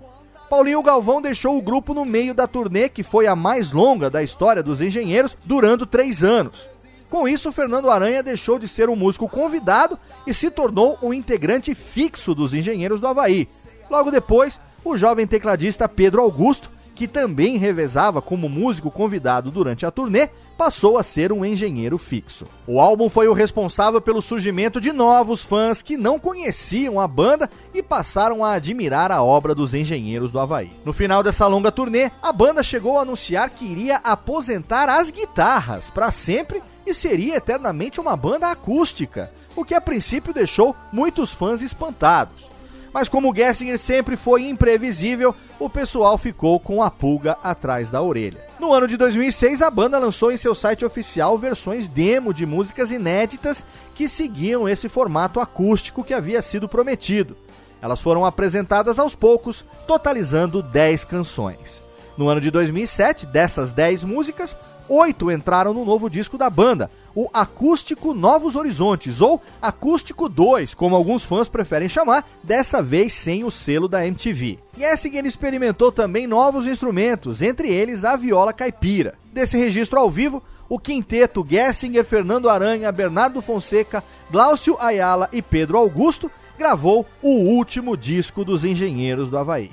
[0.51, 4.23] Paulinho Galvão deixou o grupo no meio da turnê, que foi a mais longa da
[4.23, 6.69] história dos engenheiros, durando três anos.
[7.11, 11.75] Com isso, Fernando Aranha deixou de ser um músico convidado e se tornou um integrante
[11.75, 13.49] fixo dos Engenheiros do Havaí.
[13.91, 19.91] Logo depois, o jovem tecladista Pedro Augusto, que também revezava como músico convidado durante a
[19.91, 22.47] turnê, passou a ser um engenheiro fixo.
[22.67, 27.51] O álbum foi o responsável pelo surgimento de novos fãs que não conheciam a banda
[27.75, 30.71] e passaram a admirar a obra dos engenheiros do Havaí.
[30.85, 35.91] No final dessa longa turnê, a banda chegou a anunciar que iria aposentar as guitarras
[35.91, 41.63] para sempre e seria eternamente uma banda acústica, o que a princípio deixou muitos fãs
[41.63, 42.51] espantados.
[42.93, 48.47] Mas como Gessinger sempre foi imprevisível, o pessoal ficou com a pulga atrás da orelha.
[48.61, 52.93] No ano de 2006, a banda lançou em seu site oficial versões demo de músicas
[52.93, 57.37] inéditas que seguiam esse formato acústico que havia sido prometido.
[57.83, 61.83] Elas foram apresentadas aos poucos, totalizando 10 canções.
[62.17, 64.57] No ano de 2007, dessas 10 músicas,
[64.89, 70.97] oito entraram no novo disco da banda, o Acústico Novos Horizontes, ou Acústico 2, como
[70.97, 74.59] alguns fãs preferem chamar, dessa vez sem o selo da MTV.
[74.77, 79.15] Gessinger experimentou também novos instrumentos, entre eles a viola caipira.
[79.33, 85.79] Desse registro ao vivo, o quinteto Gessinger, Fernando Aranha, Bernardo Fonseca, Glaucio Ayala e Pedro
[85.79, 89.71] Augusto gravou o último disco dos Engenheiros do Havaí.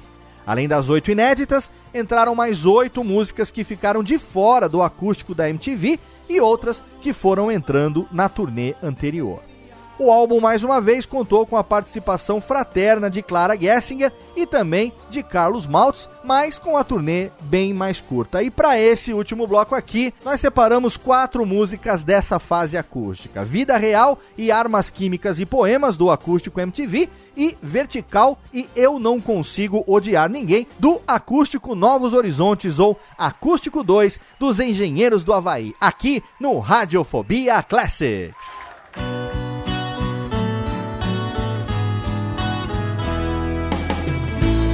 [0.51, 5.49] Além das oito inéditas, entraram mais oito músicas que ficaram de fora do acústico da
[5.49, 5.97] MTV
[6.27, 9.50] e outras que foram entrando na turnê anterior.
[10.03, 14.91] O álbum, mais uma vez, contou com a participação fraterna de Clara Gessinger e também
[15.11, 18.41] de Carlos Maltz, mas com a turnê bem mais curta.
[18.41, 24.17] E para esse último bloco aqui, nós separamos quatro músicas dessa fase acústica: Vida Real
[24.35, 27.07] e Armas Químicas e Poemas do Acústico MTV
[27.37, 34.19] e Vertical e Eu Não Consigo Odiar Ninguém do Acústico Novos Horizontes ou Acústico 2
[34.39, 38.47] dos Engenheiros do Havaí, aqui no Radiofobia Classics.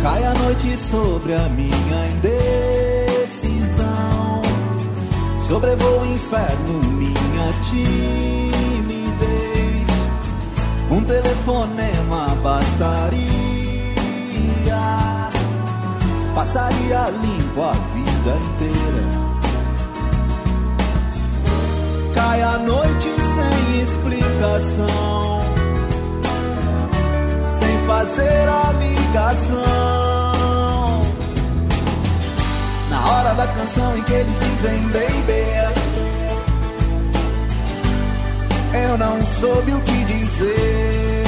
[0.03, 3.87] Cai a noite sobre a minha indecisão.
[5.47, 8.67] Sobrevoo o inferno, minha timidez.
[10.91, 13.27] Um telefonema bastaria.
[16.35, 19.27] Passaria limpo a vida inteira.
[22.13, 25.56] Cai a noite sem explicação.
[27.67, 29.57] Sem fazer a ligação.
[32.89, 35.43] Na hora da canção em que eles dizem baby,
[38.73, 41.25] eu não soube o que dizer.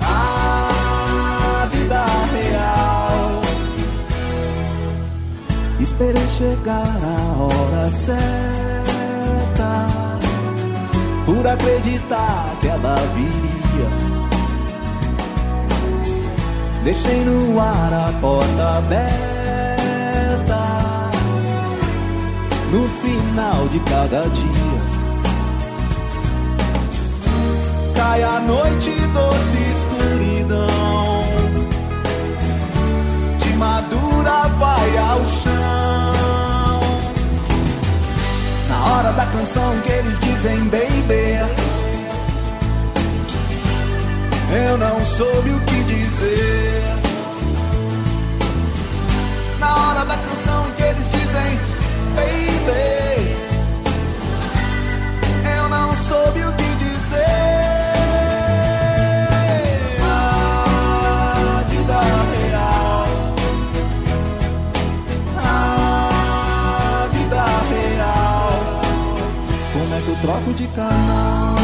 [0.00, 2.02] A vida
[2.32, 3.42] real.
[5.80, 8.20] Esperei chegar a hora certa
[11.26, 13.49] por acreditar que ela viria.
[16.84, 19.20] Deixei no ar a porta aberta
[22.72, 24.80] no final de cada dia.
[27.94, 30.66] Cai a noite, doce escuridão.
[33.38, 36.80] De madura vai ao chão.
[38.68, 41.69] Na hora da canção que eles dizem, baby.
[44.52, 46.82] Eu não soube o que dizer.
[49.60, 51.58] Na hora da canção que eles dizem,
[52.16, 53.36] baby.
[55.56, 57.20] Eu não soube o que dizer.
[60.02, 62.00] A vida
[62.34, 63.06] real.
[65.38, 68.50] A vida real.
[69.72, 71.59] Como é que eu troco de canal?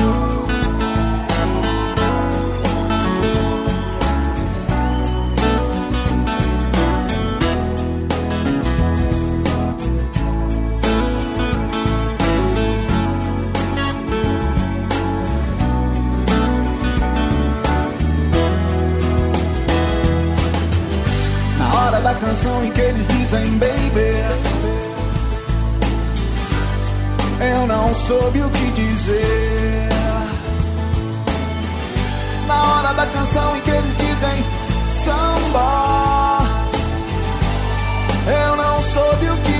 [22.46, 24.16] Canção em que eles dizem baby
[27.40, 29.88] Eu não soube o que dizer.
[32.46, 34.44] Na hora da canção em que eles dizem
[34.90, 36.40] samba
[38.26, 39.55] Eu não soube o que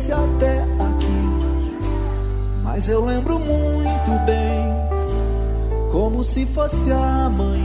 [0.00, 1.20] trouxe até aqui.
[2.62, 7.59] Mas eu lembro muito bem, como se fosse amanhã.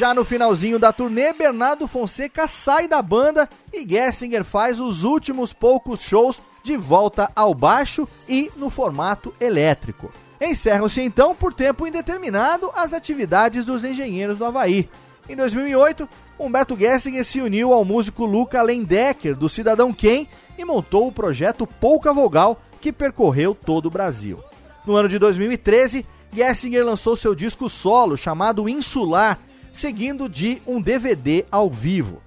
[0.00, 5.52] Já no finalzinho da turnê, Bernardo Fonseca sai da banda e Gessinger faz os últimos
[5.52, 10.10] poucos shows de volta ao baixo e no formato elétrico.
[10.40, 14.88] Encerram-se então, por tempo indeterminado, as atividades dos engenheiros do Havaí.
[15.28, 21.08] Em 2008, Humberto Gessinger se uniu ao músico Luca Lendecker, do Cidadão Quem, e montou
[21.08, 24.42] o projeto Pouca Vogal, que percorreu todo o Brasil.
[24.86, 29.38] No ano de 2013, Gessinger lançou seu disco solo chamado Insular,
[29.72, 32.20] seguindo de um DVD ao vivo.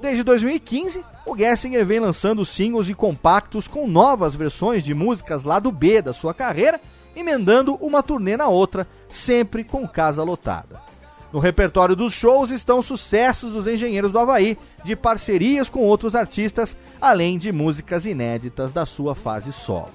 [0.00, 5.58] Desde 2015, o Gessinger vem lançando singles e compactos com novas versões de músicas lá
[5.58, 6.80] do B da sua carreira,
[7.14, 10.80] emendando uma turnê na outra, sempre com casa lotada.
[11.32, 16.76] No repertório dos shows estão sucessos dos Engenheiros do Havaí, de parcerias com outros artistas,
[17.00, 19.92] além de músicas inéditas da sua fase solo.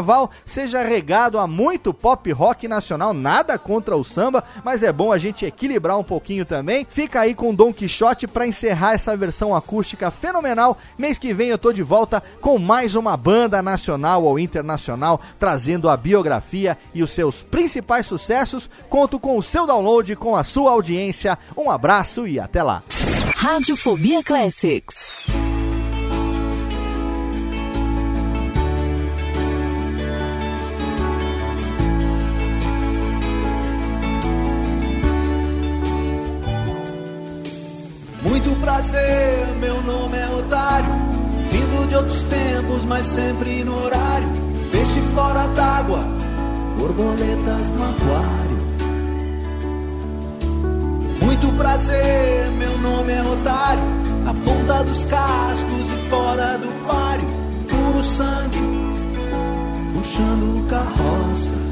[0.44, 5.18] seja regado a muito pop rock nacional, nada contra o samba, mas é bom a
[5.18, 6.86] gente equilibrar um pouquinho também.
[6.88, 10.78] Fica aí com Don Quixote para encerrar essa versão acústica fenomenal.
[10.96, 15.88] Mês que vem eu tô de volta com mais uma banda nacional ou internacional trazendo
[15.88, 18.68] a biografia e os seus principais sucessos.
[18.88, 21.38] Conto com o seu download, com a sua audiência.
[21.56, 22.82] Um abraço e até lá.
[23.36, 25.51] Radiofobia Classics.
[38.82, 40.90] Prazer, meu nome é Otário.
[41.50, 44.28] Vindo de outros tempos, mas sempre no horário.
[44.72, 46.00] Peixe fora d'água,
[46.76, 48.62] borboletas no aquário.
[51.22, 54.02] Muito prazer, meu nome é Otário.
[54.24, 57.28] Na ponta dos cascos e fora do páreo.
[57.68, 58.58] Puro sangue,
[59.94, 61.71] puxando carroça.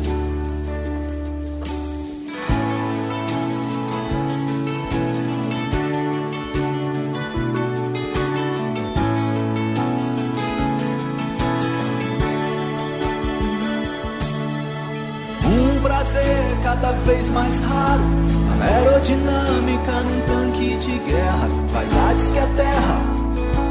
[16.70, 18.02] Cada vez mais raro.
[18.50, 21.49] A aerodinâmica num tanque de guerra.
[21.73, 23.00] Vaidades que a terra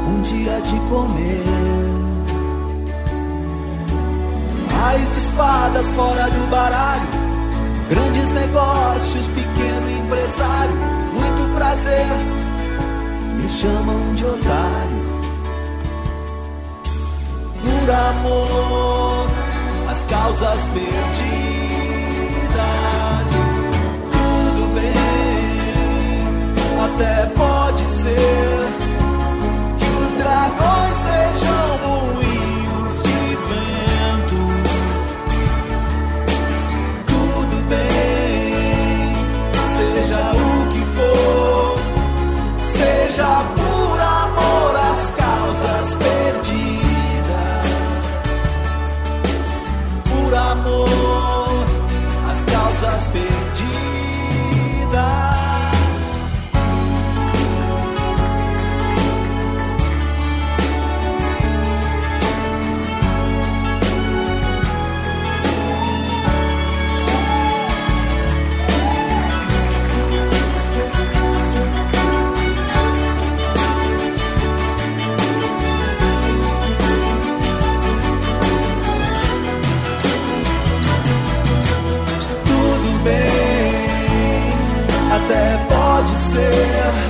[0.06, 1.44] um dia de comer.
[4.72, 7.08] Mais de espadas fora do baralho.
[7.88, 10.76] Grandes negócios, pequeno empresário.
[11.12, 12.06] Muito prazer,
[13.36, 15.00] me chamam de otário.
[17.62, 19.26] Por amor,
[19.90, 21.69] as causas perdidas.
[26.82, 28.68] Até pode ser
[29.78, 30.89] que os dragões
[86.32, 87.09] ser.